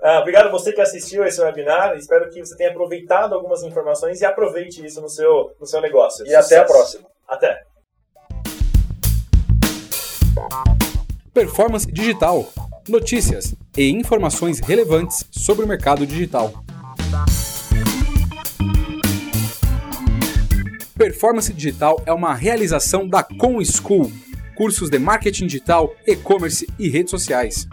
Ah, 0.00 0.20
obrigado 0.20 0.48
a 0.48 0.50
você 0.50 0.72
que 0.72 0.80
assistiu 0.80 1.22
a 1.22 1.28
esse 1.28 1.40
webinar. 1.40 1.96
Espero 1.96 2.28
que 2.28 2.40
você 2.40 2.56
tenha 2.56 2.70
aproveitado 2.70 3.34
algumas 3.34 3.62
informações 3.62 4.20
e 4.20 4.24
aproveite 4.24 4.84
isso 4.84 5.00
no 5.00 5.08
seu, 5.08 5.54
no 5.60 5.66
seu 5.66 5.80
negócio. 5.80 6.26
E 6.26 6.34
até 6.34 6.58
a 6.58 6.64
próxima. 6.64 7.08
Até. 7.26 7.62
Performance 11.34 11.90
Digital. 11.90 12.52
Notícias 12.86 13.54
e 13.74 13.88
informações 13.88 14.60
relevantes 14.60 15.24
sobre 15.30 15.64
o 15.64 15.68
mercado 15.68 16.06
digital. 16.06 16.52
Performance 20.94 21.50
Digital 21.50 22.02
é 22.04 22.12
uma 22.12 22.34
realização 22.34 23.08
da 23.08 23.22
Com 23.22 23.64
School, 23.64 24.12
cursos 24.54 24.90
de 24.90 24.98
marketing 24.98 25.46
digital, 25.46 25.96
e-commerce 26.06 26.68
e 26.78 26.90
redes 26.90 27.10
sociais. 27.10 27.66